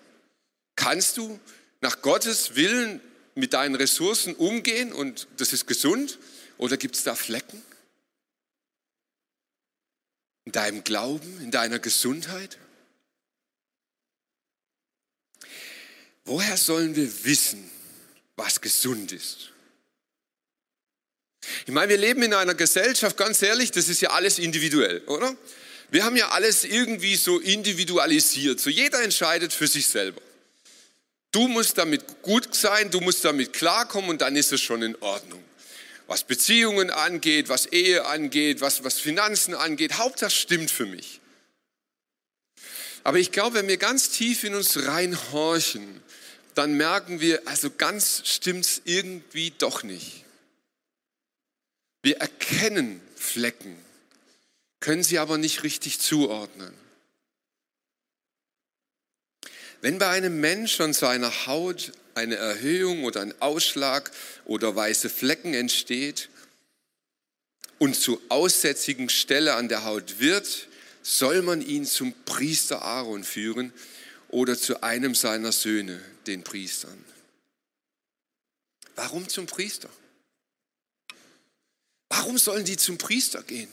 Kannst 0.76 1.16
du 1.16 1.40
nach 1.80 2.02
Gottes 2.02 2.54
Willen 2.54 3.00
mit 3.34 3.52
deinen 3.52 3.76
Ressourcen 3.76 4.34
umgehen 4.34 4.92
und 4.92 5.28
das 5.36 5.52
ist 5.52 5.66
gesund? 5.66 6.18
Oder 6.58 6.76
gibt 6.76 6.96
es 6.96 7.04
da 7.04 7.14
Flecken? 7.14 7.62
In 10.44 10.52
deinem 10.52 10.82
Glauben, 10.82 11.40
in 11.40 11.50
deiner 11.50 11.78
Gesundheit? 11.78 12.58
Woher 16.24 16.56
sollen 16.56 16.94
wir 16.94 17.24
wissen, 17.24 17.70
was 18.38 18.60
gesund 18.60 19.12
ist. 19.12 19.50
Ich 21.66 21.72
meine, 21.72 21.90
wir 21.90 21.98
leben 21.98 22.22
in 22.22 22.34
einer 22.34 22.54
Gesellschaft, 22.54 23.16
ganz 23.16 23.42
ehrlich, 23.42 23.70
das 23.70 23.88
ist 23.88 24.00
ja 24.00 24.10
alles 24.10 24.38
individuell, 24.38 25.02
oder? 25.06 25.36
Wir 25.90 26.04
haben 26.04 26.16
ja 26.16 26.30
alles 26.30 26.64
irgendwie 26.64 27.16
so 27.16 27.38
individualisiert. 27.38 28.60
So 28.60 28.70
jeder 28.70 29.02
entscheidet 29.02 29.52
für 29.52 29.66
sich 29.66 29.86
selber. 29.86 30.20
Du 31.32 31.48
musst 31.48 31.78
damit 31.78 32.22
gut 32.22 32.54
sein, 32.54 32.90
du 32.90 33.00
musst 33.00 33.24
damit 33.24 33.52
klarkommen 33.52 34.10
und 34.10 34.20
dann 34.20 34.36
ist 34.36 34.52
es 34.52 34.60
schon 34.60 34.82
in 34.82 34.96
Ordnung. 34.96 35.42
Was 36.06 36.24
Beziehungen 36.24 36.90
angeht, 36.90 37.48
was 37.48 37.66
Ehe 37.66 38.06
angeht, 38.06 38.60
was, 38.60 38.84
was 38.84 38.98
Finanzen 38.98 39.54
angeht, 39.54 39.94
Hauptsache 39.94 40.30
stimmt 40.30 40.70
für 40.70 40.86
mich. 40.86 41.20
Aber 43.04 43.18
ich 43.18 43.32
glaube, 43.32 43.56
wenn 43.56 43.68
wir 43.68 43.78
ganz 43.78 44.10
tief 44.10 44.44
in 44.44 44.54
uns 44.54 44.86
reinhorchen, 44.86 46.02
dann 46.58 46.74
merken 46.74 47.20
wir, 47.20 47.46
also 47.46 47.70
ganz 47.70 48.22
stimmt 48.24 48.64
es 48.64 48.82
irgendwie 48.84 49.52
doch 49.52 49.84
nicht. 49.84 50.24
Wir 52.02 52.16
erkennen 52.16 53.00
Flecken, 53.14 53.78
können 54.80 55.04
sie 55.04 55.20
aber 55.20 55.38
nicht 55.38 55.62
richtig 55.62 56.00
zuordnen. 56.00 56.74
Wenn 59.82 59.98
bei 59.98 60.08
einem 60.08 60.40
Menschen 60.40 60.86
an 60.86 60.92
seiner 60.94 61.46
Haut 61.46 61.92
eine 62.16 62.34
Erhöhung 62.34 63.04
oder 63.04 63.20
ein 63.20 63.40
Ausschlag 63.40 64.10
oder 64.44 64.74
weiße 64.74 65.10
Flecken 65.10 65.54
entsteht 65.54 66.28
und 67.78 67.94
zu 67.94 68.20
aussätzigen 68.30 69.10
Stelle 69.10 69.54
an 69.54 69.68
der 69.68 69.84
Haut 69.84 70.18
wird, 70.18 70.66
soll 71.02 71.42
man 71.42 71.62
ihn 71.62 71.84
zum 71.84 72.12
Priester 72.24 72.82
Aaron 72.82 73.22
führen 73.22 73.72
oder 74.28 74.58
zu 74.58 74.82
einem 74.82 75.14
seiner 75.14 75.52
Söhne, 75.52 76.00
den 76.26 76.44
Priestern. 76.44 77.04
Warum 78.96 79.28
zum 79.28 79.46
Priester? 79.46 79.88
Warum 82.08 82.38
sollen 82.38 82.64
die 82.64 82.76
zum 82.76 82.98
Priester 82.98 83.42
gehen? 83.42 83.70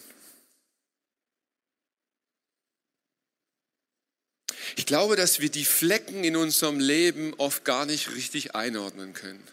Ich 4.76 4.86
glaube, 4.86 5.16
dass 5.16 5.40
wir 5.40 5.50
die 5.50 5.66
Flecken 5.66 6.24
in 6.24 6.36
unserem 6.36 6.80
Leben 6.80 7.34
oft 7.36 7.64
gar 7.64 7.86
nicht 7.86 8.12
richtig 8.12 8.56
einordnen 8.56 9.14
können. 9.14 9.44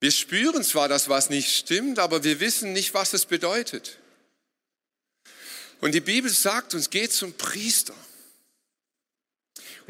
Wir 0.00 0.10
spüren 0.10 0.62
zwar, 0.62 0.88
dass 0.88 1.08
was 1.08 1.30
nicht 1.30 1.54
stimmt, 1.54 1.98
aber 1.98 2.24
wir 2.24 2.40
wissen 2.40 2.72
nicht, 2.72 2.94
was 2.94 3.12
es 3.12 3.26
bedeutet. 3.26 3.98
Und 5.80 5.92
die 5.92 6.00
Bibel 6.00 6.30
sagt 6.30 6.74
uns, 6.74 6.90
geht 6.90 7.12
zum 7.12 7.32
Priester. 7.34 7.94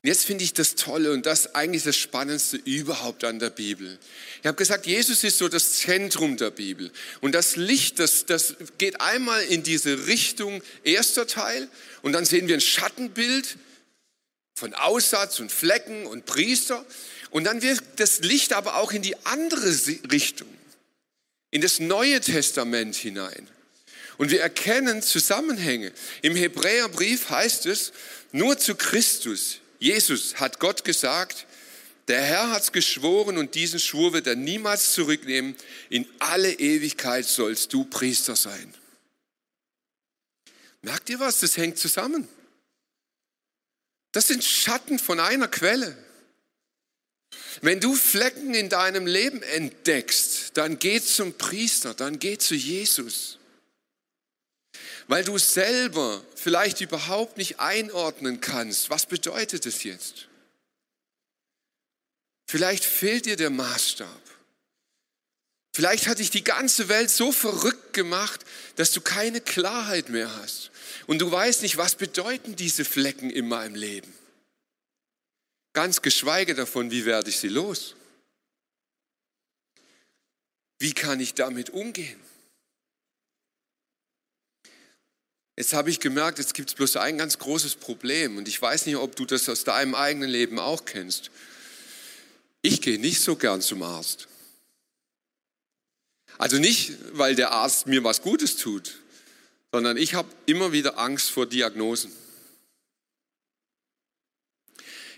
Und 0.01 0.07
jetzt 0.07 0.27
finde 0.27 0.45
ich 0.45 0.55
das 0.55 0.77
Tolle 0.77 1.11
und 1.11 1.27
das 1.27 1.57
eigentlich 1.57 1.83
das 1.83 1.97
Spannendste 1.97 2.57
überhaupt 2.57 3.25
an 3.25 3.41
der 3.41 3.51
Bibel. 3.51 3.99
Ich 4.41 4.47
habe 4.47 4.57
gesagt, 4.57 4.87
Jesus 4.87 5.25
ist 5.25 5.39
so 5.39 5.49
das 5.49 5.73
Zentrum 5.73 6.37
der 6.37 6.53
Bibel. 6.53 6.93
Und 7.21 7.33
das 7.33 7.57
Licht, 7.57 7.99
das, 7.99 8.25
das 8.25 8.55
geht 8.79 9.01
einmal 9.01 9.43
in 9.43 9.65
diese 9.65 10.07
Richtung, 10.07 10.63
erster 10.85 11.27
Teil, 11.27 11.69
und 12.03 12.13
dann 12.13 12.25
sehen 12.25 12.47
wir 12.47 12.55
ein 12.55 12.61
Schattenbild 12.61 13.57
von 14.55 14.73
Aussatz 14.73 15.41
und 15.41 15.51
Flecken 15.51 16.07
und 16.07 16.27
Priester. 16.27 16.87
Und 17.31 17.43
dann 17.43 17.61
wird 17.61 17.83
das 17.97 18.21
Licht 18.21 18.53
aber 18.53 18.77
auch 18.77 18.93
in 18.93 19.03
die 19.03 19.17
andere 19.27 19.75
Richtung, 20.13 20.49
in 21.51 21.61
das 21.61 21.81
Neue 21.81 22.21
Testament 22.21 22.95
hinein. 22.95 23.49
Und 24.17 24.31
wir 24.31 24.41
erkennen 24.43 25.03
Zusammenhänge. 25.03 25.93
Im 26.23 26.37
Hebräerbrief 26.37 27.31
heißt 27.31 27.67
es, 27.67 27.93
nur 28.31 28.59
zu 28.59 28.77
Christus 28.77 29.59
Jesus 29.79 30.37
hat 30.37 30.59
Gott 30.59 30.85
gesagt, 30.85 31.47
Der 32.09 32.23
Herr 32.23 32.51
hat 32.51 32.63
es 32.63 32.73
geschworen 32.73 33.37
und 33.37 33.55
diesen 33.55 33.79
Schwur 33.79 34.13
wird 34.13 34.27
er 34.27 34.35
niemals 34.35 34.93
zurücknehmen. 34.95 35.55
In 35.91 36.07
alle 36.19 36.53
Ewigkeit 36.53 37.27
sollst 37.27 37.73
du 37.73 37.85
Priester 37.85 38.35
sein. 38.35 38.75
Merkt 40.83 41.11
ihr 41.11 41.21
was? 41.21 41.41
Das 41.41 41.57
hängt 41.57 41.79
zusammen. 41.79 42.29
Das 44.13 44.29
sind 44.29 44.43
Schatten 44.43 44.99
von 44.99 45.21
einer 45.21 45.49
Quelle. 45.49 45.97
Wenn 47.61 47.81
du 47.81 47.95
Flecken 47.95 48.55
in 48.55 48.69
deinem 48.69 49.07
Leben 49.07 49.43
entdeckst, 49.43 50.57
dann 50.57 50.79
geh 50.79 51.01
zum 51.01 51.35
Priester, 51.35 51.95
dann 51.95 52.19
geh 52.19 52.39
zu 52.39 52.55
Jesus. 52.55 53.38
Weil 55.09 55.25
du 55.25 55.39
selber 55.39 56.23
vielleicht 56.37 56.83
überhaupt 56.83 57.39
nicht 57.39 57.61
einordnen 57.61 58.41
kannst, 58.41 58.91
was 58.91 59.07
bedeutet 59.07 59.65
es 59.65 59.83
jetzt? 59.83 60.29
Vielleicht 62.47 62.85
fehlt 62.85 63.27
dir 63.27 63.37
der 63.37 63.51
Maßstab. 63.51 64.23
Vielleicht 65.75 66.09
hat 66.09 66.19
dich 66.19 66.31
die 66.31 66.45
ganze 66.45 66.89
Welt 66.89 67.09
so 67.09 67.33
verrückt 67.33 67.95
gemacht, 67.95 68.45
dass 68.77 68.93
du 68.93 69.01
keine 69.01 69.41
Klarheit 69.41 70.11
mehr 70.11 70.35
hast. 70.37 70.71
Und 71.07 71.21
du 71.21 71.31
weißt 71.31 71.63
nicht, 71.63 71.79
was 71.79 71.95
bedeuten 71.95 72.57
diese 72.57 72.85
Flecken 72.85 73.31
in 73.31 73.49
meinem 73.49 73.77
Leben. 73.77 74.13
Ganz 75.73 76.03
geschweige 76.03 76.55
davon, 76.55 76.91
wie 76.91 77.05
werde 77.05 77.31
ich 77.31 77.39
sie 77.39 77.49
los? 77.49 77.95
Wie 80.79 80.93
kann 80.93 81.21
ich 81.21 81.35
damit 81.35 81.71
umgehen? 81.71 82.21
Jetzt 85.59 85.73
habe 85.73 85.91
ich 85.91 85.99
gemerkt, 85.99 86.39
jetzt 86.39 86.55
gibt 86.55 86.69
es 86.69 86.77
bloß 86.77 86.99
ein 86.99 87.19
ganz 87.19 87.37
großes 87.41 87.75
Problem 87.75 88.37
und 88.37 88.47
ich 88.47 88.63
weiß 88.63 88.87
nicht, 88.87 88.95
ob 88.95 89.17
du 89.17 89.25
das 89.25 89.49
aus 89.49 89.65
deinem 89.65 89.97
eigenen 89.97 90.31
Leben 90.31 90.61
auch 90.61 90.85
kennst. 90.85 91.33
Ich 92.63 92.81
gehe 92.81 93.01
nicht 93.01 93.21
so 93.21 93.35
gern 93.35 93.61
zum 93.61 93.83
Arzt. 93.83 94.29
Also 96.39 96.59
nicht, 96.59 96.93
weil 97.11 97.35
der 97.35 97.51
Arzt 97.51 97.89
mir 97.89 98.05
was 98.05 98.23
Gutes 98.23 98.55
tut, 98.55 99.01
sondern 99.73 99.97
ich 99.97 100.15
habe 100.15 100.29
immer 100.47 100.71
wieder 100.71 100.97
Angst 100.97 101.29
vor 101.29 101.47
Diagnosen. 101.47 102.13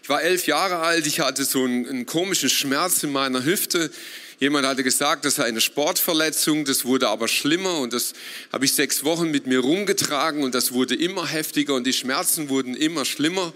Ich 0.03 0.09
war 0.09 0.23
elf 0.23 0.47
Jahre 0.47 0.79
alt, 0.79 1.07
ich 1.07 1.21
hatte 1.21 1.45
so 1.45 1.65
einen, 1.65 1.87
einen, 1.87 2.07
komischen 2.07 2.49
Schmerz 2.49 3.03
in 3.03 3.13
meiner 3.13 3.45
Hüfte. 3.45 3.91
Jemand 4.39 4.67
hatte 4.67 4.83
gesagt, 4.83 5.27
das 5.27 5.35
sei 5.35 5.45
eine 5.45 5.61
Sportverletzung, 5.61 6.65
das 6.65 6.87
wurde 6.87 7.09
aber 7.09 7.29
schlimmer 7.29 7.79
und 7.79 7.93
das 7.93 8.15
habe 8.53 8.65
ich 8.65 8.73
sechs 8.73 9.05
Wochen 9.05 9.31
mit 9.31 9.47
mir 9.47 9.61
rumgetragen 9.61 10.43
und 10.43 10.55
das 10.55 10.73
wurde 10.73 10.95
immer 10.95 11.27
heftiger 11.27 11.75
und 11.75 11.87
die 11.87 11.93
Schmerzen 11.93 12.49
wurden 12.49 12.75
immer 12.75 13.05
schlimmer. 13.05 13.53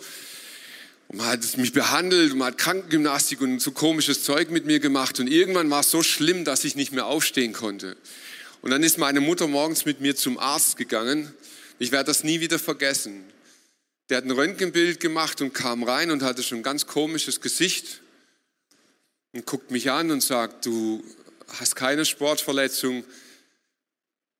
Und 1.08 1.18
man 1.18 1.28
hat 1.28 1.56
mich 1.56 1.72
behandelt, 1.72 2.32
und 2.32 2.38
man 2.38 2.48
hat 2.48 2.58
Krankengymnastik 2.58 3.40
und 3.40 3.60
so 3.60 3.72
komisches 3.72 4.22
Zeug 4.22 4.50
mit 4.50 4.66
mir 4.66 4.80
gemacht 4.80 5.20
und 5.20 5.26
irgendwann 5.26 5.70
war 5.70 5.80
es 5.80 5.90
so 5.90 6.02
schlimm, 6.02 6.44
dass 6.44 6.64
ich 6.64 6.76
nicht 6.76 6.92
mehr 6.92 7.06
aufstehen 7.06 7.54
konnte. 7.54 7.96
Und 8.60 8.70
dann 8.70 8.82
ist 8.82 8.98
meine 8.98 9.20
Mutter 9.20 9.46
morgens 9.46 9.86
mit 9.86 10.00
mir 10.00 10.16
zum 10.16 10.38
Arzt 10.38 10.76
gegangen. 10.76 11.32
Ich 11.78 11.92
werde 11.92 12.06
das 12.06 12.24
nie 12.24 12.40
wieder 12.40 12.58
vergessen. 12.58 13.24
Der 14.08 14.18
hat 14.18 14.24
ein 14.24 14.30
Röntgenbild 14.30 15.00
gemacht 15.00 15.40
und 15.40 15.54
kam 15.54 15.82
rein 15.82 16.10
und 16.10 16.22
hatte 16.22 16.42
schon 16.42 16.58
ein 16.58 16.62
ganz 16.62 16.86
komisches 16.86 17.40
Gesicht 17.40 18.02
und 19.32 19.46
guckt 19.46 19.70
mich 19.70 19.90
an 19.90 20.10
und 20.10 20.22
sagt, 20.22 20.66
du 20.66 21.02
hast 21.48 21.74
keine 21.74 22.04
Sportverletzung, 22.04 23.04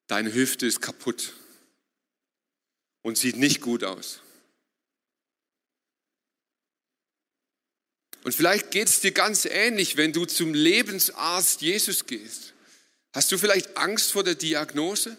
deine 0.07 0.33
Hüfte 0.33 0.66
ist 0.66 0.83
kaputt 0.83 1.33
und 3.03 3.16
sieht 3.16 3.37
nicht 3.37 3.61
gut 3.61 3.85
aus. 3.85 4.20
Und 8.24 8.35
vielleicht 8.35 8.70
geht 8.70 8.88
es 8.88 9.00
dir 9.00 9.12
ganz 9.12 9.44
ähnlich, 9.44 9.96
wenn 9.98 10.12
du 10.12 10.24
zum 10.24 10.55
Lebensarzt 10.55 11.61
Jesus 11.61 12.07
gehst. 12.07 12.55
Hast 13.12 13.31
du 13.31 13.38
vielleicht 13.38 13.77
Angst 13.77 14.12
vor 14.12 14.24
der 14.24 14.35
Diagnose? 14.35 15.16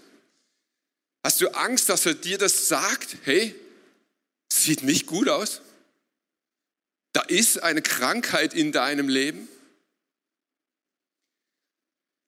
Hast 1.24 1.40
du 1.40 1.48
Angst, 1.50 1.88
dass 1.90 2.06
er 2.06 2.16
dir 2.16 2.38
das 2.38 2.68
sagt? 2.68 3.18
Hey, 3.24 3.56
sieht 4.64 4.84
nicht 4.84 5.06
gut 5.08 5.30
aus. 5.30 5.62
Da 7.14 7.22
ist 7.22 7.64
eine 7.64 7.82
Krankheit 7.82 8.54
in 8.54 8.72
deinem 8.72 9.08
Leben. 9.08 9.48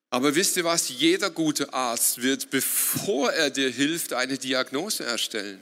Aber 0.10 0.36
wisst 0.36 0.56
ihr 0.58 0.64
was? 0.64 0.90
Jeder 0.90 1.30
gute 1.30 1.74
Arzt 1.74 2.22
wird, 2.22 2.50
bevor 2.50 3.34
er 3.34 3.50
dir 3.50 3.70
hilft, 3.70 4.14
eine 4.14 4.38
Diagnose 4.38 5.04
erstellen. 5.04 5.60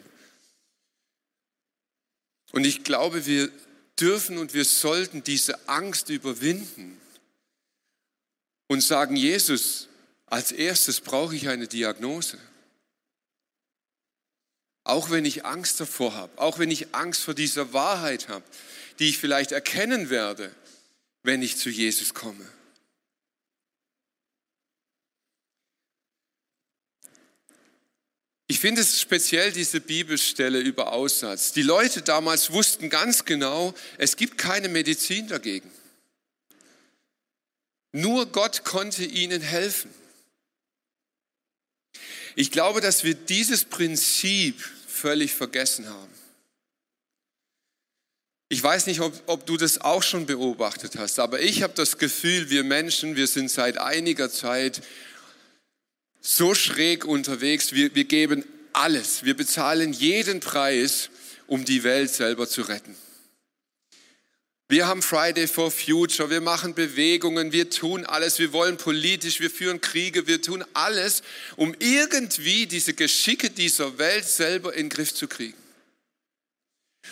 Und 2.52 2.66
ich 2.66 2.84
glaube, 2.84 3.26
wir 3.26 3.52
dürfen 4.00 4.38
und 4.38 4.54
wir 4.54 4.66
sollten 4.66 5.24
diese 5.24 5.68
Angst 5.68 6.10
überwinden 6.10 7.00
und 8.68 8.82
sagen, 8.82 9.16
Jesus, 9.16 9.88
als 10.28 10.52
erstes 10.52 11.02
brauche 11.02 11.36
ich 11.36 11.50
eine 11.50 11.68
Diagnose. 11.68 12.38
Auch 14.86 15.10
wenn 15.10 15.26
ich 15.26 15.46
Angst 15.46 15.80
davor 15.80 16.14
habe, 16.14 16.38
auch 16.38 16.60
wenn 16.60 16.70
ich 16.70 16.94
Angst 16.94 17.24
vor 17.24 17.34
dieser 17.34 17.74
Wahrheit 17.74 18.30
habe, 18.30 18.46
die 19.00 19.10
ich 19.10 19.18
vielleicht 19.18 19.52
erkennen 19.52 20.10
werde, 20.10 20.56
wenn 21.24 21.42
ich 21.42 21.58
zu 21.58 21.70
Jesus 21.70 22.14
komme. 22.14 22.48
Ich 28.48 28.60
finde 28.60 28.82
es 28.82 29.02
speziell 29.02 29.52
diese 29.52 29.82
Bibelstelle 29.82 30.60
über 30.60 30.94
Aussatz. 30.94 31.52
Die 31.52 31.64
Leute 31.64 32.04
damals 32.04 32.52
wussten 32.52 32.92
ganz 32.92 33.26
genau, 33.26 33.74
es 33.98 34.16
gibt 34.18 34.38
keine 34.38 34.70
Medizin 34.70 35.28
dagegen. 35.28 35.72
Nur 37.92 38.28
Gott 38.28 38.64
konnte 38.64 39.04
ihnen 39.04 39.42
helfen. 39.42 39.90
Ich 42.36 42.52
glaube, 42.52 42.82
dass 42.82 43.04
wir 43.04 43.14
dieses 43.14 43.66
Prinzip 43.66 44.62
völlig 44.88 45.34
vergessen 45.34 45.88
haben. 45.88 46.14
Ich 48.50 48.62
weiß 48.62 48.86
nicht, 48.88 49.00
ob, 49.00 49.14
ob 49.26 49.46
du 49.46 49.58
das 49.58 49.82
auch 49.82 50.04
schon 50.04 50.26
beobachtet 50.26 50.98
hast, 50.98 51.20
aber 51.20 51.42
ich 51.42 51.64
habe 51.64 51.74
das 51.74 51.98
Gefühl, 51.98 52.50
wir 52.50 52.64
Menschen, 52.64 53.16
wir 53.16 53.28
sind 53.28 53.50
seit 53.50 53.78
einiger 53.78 54.30
Zeit 54.30 54.82
so 56.22 56.54
schräg 56.54 57.06
unterwegs, 57.06 57.72
wir, 57.72 57.96
wir 57.96 58.04
geben 58.04 58.46
alles, 58.74 59.24
wir 59.24 59.36
bezahlen 59.36 59.94
jeden 59.94 60.42
Preis, 60.42 61.10
um 61.48 61.66
die 61.66 61.84
Welt 61.84 62.12
selber 62.14 62.48
zu 62.48 62.62
retten. 62.62 62.96
Wir 64.68 64.88
haben 64.88 65.04
Friday 65.04 65.48
for 65.48 65.70
Future, 65.70 66.32
wir 66.32 66.42
machen 66.42 66.74
Bewegungen, 66.74 67.52
wir 67.52 67.70
tun 67.70 68.04
alles, 68.04 68.40
wir 68.40 68.52
wollen 68.52 68.78
politisch, 68.78 69.40
wir 69.40 69.52
führen 69.52 69.80
Kriege, 69.80 70.26
wir 70.26 70.42
tun 70.42 70.66
alles, 70.74 71.22
um 71.56 71.76
irgendwie 71.78 72.66
diese 72.66 72.96
Geschicke 72.96 73.52
dieser 73.52 74.00
Welt 74.00 74.26
selber 74.26 74.74
in 74.74 74.86
den 74.86 74.90
Griff 74.90 75.14
zu 75.14 75.28
kriegen. 75.28 75.58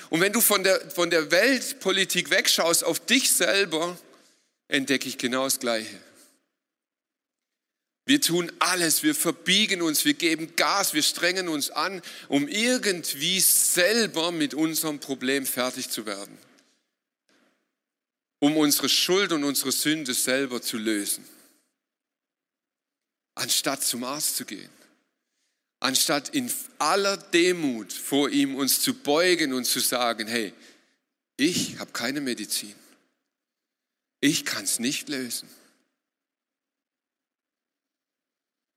Und 0.10 0.22
wenn 0.22 0.34
du 0.34 0.42
von 0.42 0.64
der, 0.64 0.90
von 0.90 1.12
der 1.12 1.30
Weltpolitik 1.30 2.32
wegschaust 2.32 2.84
auf 2.84 3.00
dich 3.00 3.32
selber, 3.32 4.00
entdecke 4.68 5.08
ich 5.08 5.20
genau 5.20 5.44
das 5.44 5.60
Gleiche. 5.60 6.00
Wir 8.06 8.20
tun 8.20 8.52
alles, 8.58 9.04
wir 9.04 9.14
verbiegen 9.14 9.84
uns, 9.84 10.06
wir 10.06 10.16
geben 10.16 10.56
Gas, 10.56 10.96
wir 10.96 11.04
strengen 11.04 11.48
uns 11.48 11.70
an, 11.70 12.02
um 12.30 12.48
irgendwie 12.48 13.40
selber 13.40 14.32
mit 14.32 14.56
unserem 14.56 15.00
Problem 15.00 15.46
fertig 15.46 15.92
zu 15.92 16.08
werden 16.08 16.36
um 18.44 18.58
unsere 18.58 18.90
Schuld 18.90 19.32
und 19.32 19.46
unsere 19.46 19.72
Sünde 19.72 20.14
selber 20.14 20.62
zu 20.62 20.78
lösen. 20.78 21.26
Anstatt 23.36 23.82
zum 23.82 24.04
Arzt 24.04 24.36
zu 24.36 24.44
gehen. 24.44 24.70
Anstatt 25.80 26.28
in 26.36 26.52
aller 26.78 27.16
Demut 27.16 27.94
vor 27.94 28.30
ihm 28.30 28.56
uns 28.56 28.82
zu 28.82 28.96
beugen 28.96 29.54
und 29.54 29.64
zu 29.64 29.80
sagen, 29.80 30.28
hey, 30.28 30.54
ich 31.38 31.80
habe 31.80 31.94
keine 31.94 32.20
Medizin. 32.20 32.76
Ich 34.20 34.44
kann 34.44 34.66
es 34.66 34.78
nicht 34.78 35.08
lösen. 35.08 35.48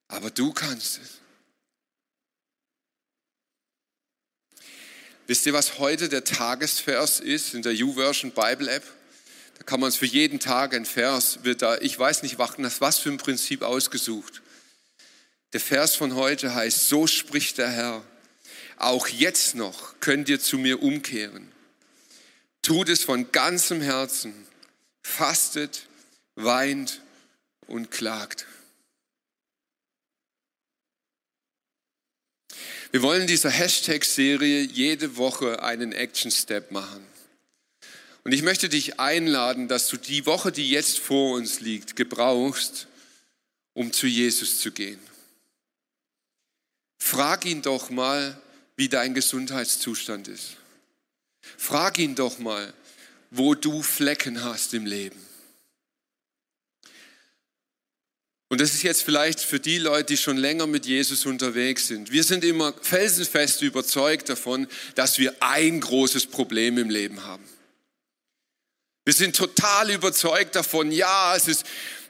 Aber 0.07 0.31
du 0.31 0.53
kannst 0.53 1.01
es. 1.01 1.11
Wisst 5.27 5.45
ihr, 5.45 5.55
was 5.55 5.81
heute 5.81 6.09
der 6.09 6.23
Tagesvers 6.23 7.19
ist 7.19 7.55
in 7.55 7.63
der 7.63 7.75
YouVersion 7.75 8.31
Bible 8.31 8.69
App? 8.69 8.85
Kann 9.67 9.81
man 9.81 9.89
es 9.89 9.97
für 9.97 10.07
jeden 10.07 10.39
Tag, 10.39 10.75
ein 10.75 10.87
Vers 10.87 11.41
wird 11.43 11.61
da, 11.61 11.79
ich 11.79 11.99
weiß 11.99 12.23
nicht, 12.23 12.39
was 12.39 12.99
für 12.99 13.11
ein 13.11 13.19
Prinzip 13.19 13.63
ausgesucht. 13.63 14.43
Der 15.53 15.61
Vers 15.61 15.97
von 15.97 16.15
heute 16.15 16.55
heißt, 16.55 16.89
so 16.89 17.07
spricht 17.09 17.59
der 17.59 17.71
Herr, 17.71 18.05
auch 18.77 19.09
jetzt 19.09 19.57
noch 19.57 19.99
könnt 20.01 20.29
ihr 20.29 20.39
zu 20.39 20.59
mir 20.59 20.83
umkehren. 20.83 21.51
Tut 22.63 22.89
es 22.89 23.03
von 23.03 23.33
ganzem 23.33 23.81
Herzen, 23.81 24.35
fastet, 25.03 25.87
weint 26.37 27.01
und 27.67 27.91
klagt. 27.91 28.47
Wir 32.93 33.03
wollen 33.03 33.23
in 33.23 33.27
dieser 33.27 33.51
Hashtag-Serie 33.51 34.63
jede 34.63 35.17
Woche 35.17 35.63
einen 35.63 35.93
Action-Step 35.93 36.71
machen. 36.71 37.05
Und 38.27 38.33
ich 38.33 38.43
möchte 38.43 38.69
dich 38.69 38.99
einladen, 38.99 39.69
dass 39.69 39.87
du 39.87 39.97
die 39.97 40.27
Woche, 40.27 40.51
die 40.51 40.69
jetzt 40.69 40.99
vor 40.99 41.37
uns 41.37 41.61
liegt, 41.61 41.95
gebrauchst, 41.95 42.89
um 43.73 43.93
zu 43.93 44.09
Jesus 44.09 44.59
zu 44.59 44.73
gehen. 44.73 44.99
Frag 46.99 47.45
ihn 47.45 47.62
doch 47.62 47.89
mal, 47.89 48.37
wie 48.75 48.89
dein 48.89 49.15
Gesundheitszustand 49.15 50.27
ist. 50.27 50.57
Frag 51.57 51.99
ihn 51.99 52.17
doch 52.17 52.41
mal, 52.41 52.75
wo 53.31 53.55
du 53.55 53.81
Flecken 53.81 54.43
hast 54.43 54.75
im 54.75 54.87
Leben. 54.87 55.25
Und 58.49 58.61
das 58.61 58.75
ist 58.75 58.83
jetzt 58.83 59.05
vielleicht 59.05 59.39
für 59.39 59.61
die 59.61 59.79
Leute, 59.79 60.15
die 60.15 60.17
schon 60.17 60.37
länger 60.37 60.67
mit 60.67 60.85
Jesus 60.85 61.27
unterwegs 61.27 61.87
sind. 61.87 62.11
Wir 62.11 62.25
sind 62.25 62.43
immer 62.43 62.75
felsenfest 62.83 63.62
überzeugt 63.62 64.29
davon, 64.29 64.67
dass 64.97 65.17
wir 65.19 65.33
ein 65.39 65.79
großes 65.79 66.27
Problem 66.27 66.77
im 66.79 66.91
Leben 66.91 67.23
haben. 67.23 67.45
Wir 69.07 69.12
sind 69.12 69.37
total 69.37 69.92
überzeugt 69.92 70.57
davon, 70.57 70.90
ja, 70.90 71.37
es 71.37 71.47
ist 71.47 71.64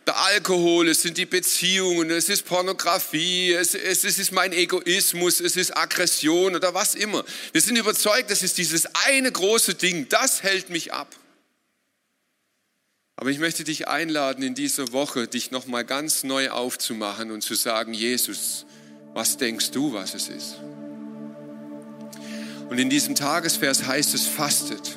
der 0.06 0.18
Alkohol, 0.18 0.88
es 0.88 1.02
sind 1.02 1.18
die 1.18 1.26
Beziehungen, 1.26 2.10
es 2.10 2.30
ist 2.30 2.46
Pornografie, 2.46 3.52
es, 3.52 3.74
es, 3.74 4.04
es 4.04 4.18
ist 4.18 4.32
mein 4.32 4.54
Egoismus, 4.54 5.40
es 5.40 5.56
ist 5.56 5.76
Aggression 5.76 6.56
oder 6.56 6.72
was 6.72 6.94
immer. 6.94 7.22
Wir 7.52 7.60
sind 7.60 7.76
überzeugt, 7.76 8.30
das 8.30 8.42
ist 8.42 8.56
dieses 8.56 8.86
eine 9.06 9.30
große 9.30 9.74
Ding, 9.74 10.08
das 10.08 10.42
hält 10.42 10.70
mich 10.70 10.94
ab. 10.94 11.14
Aber 13.16 13.28
ich 13.28 13.40
möchte 13.40 13.64
dich 13.64 13.88
einladen, 13.88 14.42
in 14.42 14.54
dieser 14.54 14.90
Woche 14.92 15.28
dich 15.28 15.50
nochmal 15.50 15.84
ganz 15.84 16.24
neu 16.24 16.48
aufzumachen 16.48 17.30
und 17.30 17.42
zu 17.42 17.56
sagen, 17.56 17.92
Jesus, 17.92 18.64
was 19.12 19.36
denkst 19.36 19.70
du, 19.70 19.92
was 19.92 20.14
es 20.14 20.28
ist? 20.28 20.54
Und 22.70 22.78
in 22.78 22.88
diesem 22.88 23.14
Tagesvers 23.14 23.86
heißt 23.86 24.14
es, 24.14 24.26
fastet. 24.26 24.96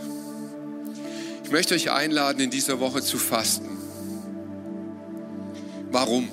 Ich 1.49 1.53
möchte 1.53 1.73
euch 1.73 1.89
einladen, 1.89 2.41
in 2.41 2.51
dieser 2.51 2.79
Woche 2.79 3.01
zu 3.01 3.17
fasten. 3.17 3.75
Warum? 5.91 6.29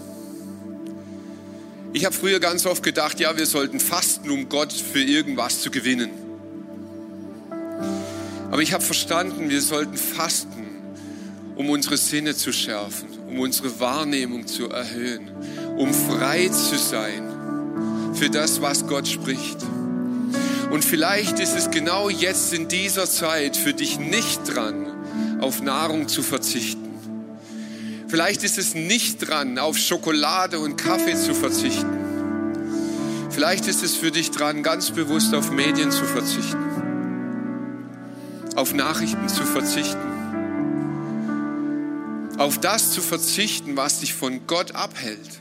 Ich 1.95 2.05
habe 2.05 2.15
früher 2.15 2.39
ganz 2.39 2.67
oft 2.67 2.83
gedacht, 2.83 3.19
ja, 3.19 3.35
wir 3.35 3.47
sollten 3.47 3.81
fasten, 3.81 4.29
um 4.29 4.51
Gott 4.51 4.75
für 4.75 5.01
irgendwas 5.01 5.63
zu 5.63 5.71
gewinnen. 5.71 6.11
Aber 8.51 8.61
ich 8.61 8.75
habe 8.75 8.85
verstanden, 8.85 9.49
wir 9.49 9.63
sollten 9.63 9.97
fasten, 9.97 10.67
um 11.55 11.71
unsere 11.71 11.97
Sinne 11.97 12.37
zu 12.37 12.53
schärfen, 12.53 13.09
um 13.27 13.41
unsere 13.41 13.81
Wahrnehmung 13.81 14.47
zu 14.47 14.69
erhöhen, 14.69 15.31
um 15.79 15.95
frei 15.95 16.49
zu 16.49 16.77
sein 16.77 18.13
für 18.13 18.29
das, 18.29 18.61
was 18.61 18.87
Gott 18.87 19.09
spricht. 19.09 19.65
Und 20.71 20.85
vielleicht 20.85 21.39
ist 21.39 21.57
es 21.57 21.71
genau 21.71 22.11
jetzt 22.11 22.53
in 22.53 22.69
dieser 22.69 23.07
Zeit 23.07 23.57
für 23.57 23.73
dich 23.73 23.99
nicht 23.99 24.41
dran, 24.45 24.86
auf 25.41 25.63
Nahrung 25.63 26.09
zu 26.09 26.23
verzichten. 26.23 26.87
Vielleicht 28.09 28.45
ist 28.45 28.59
es 28.59 28.75
nicht 28.75 29.19
dran, 29.19 29.59
auf 29.59 29.77
Schokolade 29.77 30.59
und 30.61 30.77
Kaffee 30.77 31.17
zu 31.17 31.35
verzichten. 31.35 31.99
Vielleicht 33.31 33.67
ist 33.67 33.83
es 33.83 33.97
für 33.97 34.11
dich 34.11 34.31
dran, 34.31 34.63
ganz 34.63 34.93
bewusst 34.93 35.35
auf 35.35 35.51
Medien 35.51 35.91
zu 35.91 36.05
verzichten, 36.05 36.65
auf 38.55 38.73
Nachrichten 38.73 39.29
zu 39.29 39.43
verzichten, 39.45 40.01
auf 42.39 42.59
das 42.59 42.93
zu 42.93 43.03
verzichten, 43.03 43.77
was 43.77 44.01
dich 44.01 44.15
von 44.15 44.47
Gott 44.47 44.75
abhält. 44.75 45.41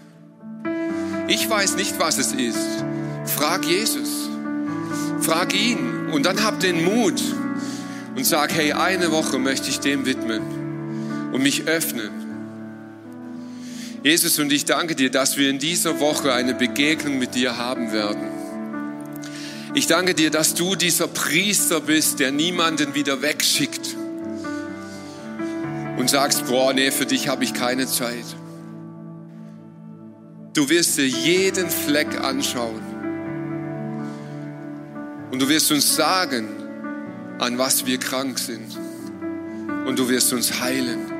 Ich 1.27 1.49
weiß 1.49 1.75
nicht, 1.75 1.99
was 1.99 2.17
es 2.17 2.33
ist. 2.33 2.83
Frag 3.25 3.65
Jesus. 3.65 4.29
Frag 5.21 5.53
ihn 5.53 6.09
und 6.11 6.25
dann 6.25 6.43
hab 6.43 6.59
den 6.59 6.83
Mut, 6.83 7.21
und 8.15 8.25
sag, 8.25 8.53
hey, 8.53 8.73
eine 8.73 9.11
Woche 9.11 9.37
möchte 9.37 9.69
ich 9.69 9.79
dem 9.79 10.05
widmen 10.05 10.41
und 11.31 11.43
mich 11.43 11.67
öffnen. 11.67 12.09
Jesus, 14.03 14.39
und 14.39 14.51
ich 14.53 14.65
danke 14.65 14.95
dir, 14.95 15.09
dass 15.09 15.35
wir 15.35 15.49
in 15.49 15.59
dieser 15.59 15.99
Woche 15.99 16.31
eine 16.31 16.53
Begegnung 16.53 17.17
mit 17.17 17.35
dir 17.35 17.57
haben 17.57 17.91
werden. 17.91 18.27
Ich 19.73 19.87
danke 19.87 20.13
dir, 20.13 20.29
dass 20.31 20.53
du 20.53 20.75
dieser 20.75 21.07
Priester 21.07 21.81
bist, 21.81 22.19
der 22.19 22.31
niemanden 22.31 22.95
wieder 22.95 23.21
wegschickt 23.21 23.95
und 25.97 26.09
sagst, 26.09 26.45
boah, 26.45 26.71
nee, 26.71 26.91
für 26.91 27.05
dich 27.05 27.27
habe 27.27 27.43
ich 27.43 27.53
keine 27.53 27.87
Zeit. 27.87 28.25
Du 30.53 30.69
wirst 30.69 30.97
dir 30.97 31.07
jeden 31.07 31.69
Fleck 31.69 32.21
anschauen 32.21 32.81
und 35.31 35.41
du 35.41 35.49
wirst 35.49 35.71
uns 35.71 35.95
sagen, 35.95 36.64
an 37.39 37.57
was 37.57 37.85
wir 37.85 37.97
krank 37.97 38.39
sind. 38.39 38.77
Und 39.85 39.99
du 39.99 40.09
wirst 40.09 40.33
uns 40.33 40.59
heilen. 40.61 41.11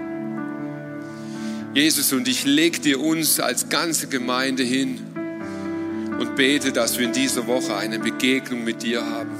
Jesus, 1.74 2.14
und 2.14 2.28
ich 2.28 2.46
leg 2.46 2.82
dir 2.82 3.02
uns 3.02 3.40
als 3.40 3.70
ganze 3.70 4.08
Gemeinde 4.08 4.64
hin 4.64 5.00
und 6.20 6.36
bete, 6.36 6.72
dass 6.72 6.98
wir 6.98 7.06
in 7.06 7.14
dieser 7.14 7.48
Woche 7.48 7.76
eine 7.76 8.00
Begegnung 8.00 8.64
mit 8.64 8.82
dir 8.82 9.06
haben. 9.06 9.32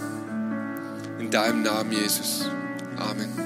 In 1.20 1.32
deinem 1.32 1.64
Namen, 1.64 1.94
Jesus. 1.94 2.50
Amen. 2.98 3.45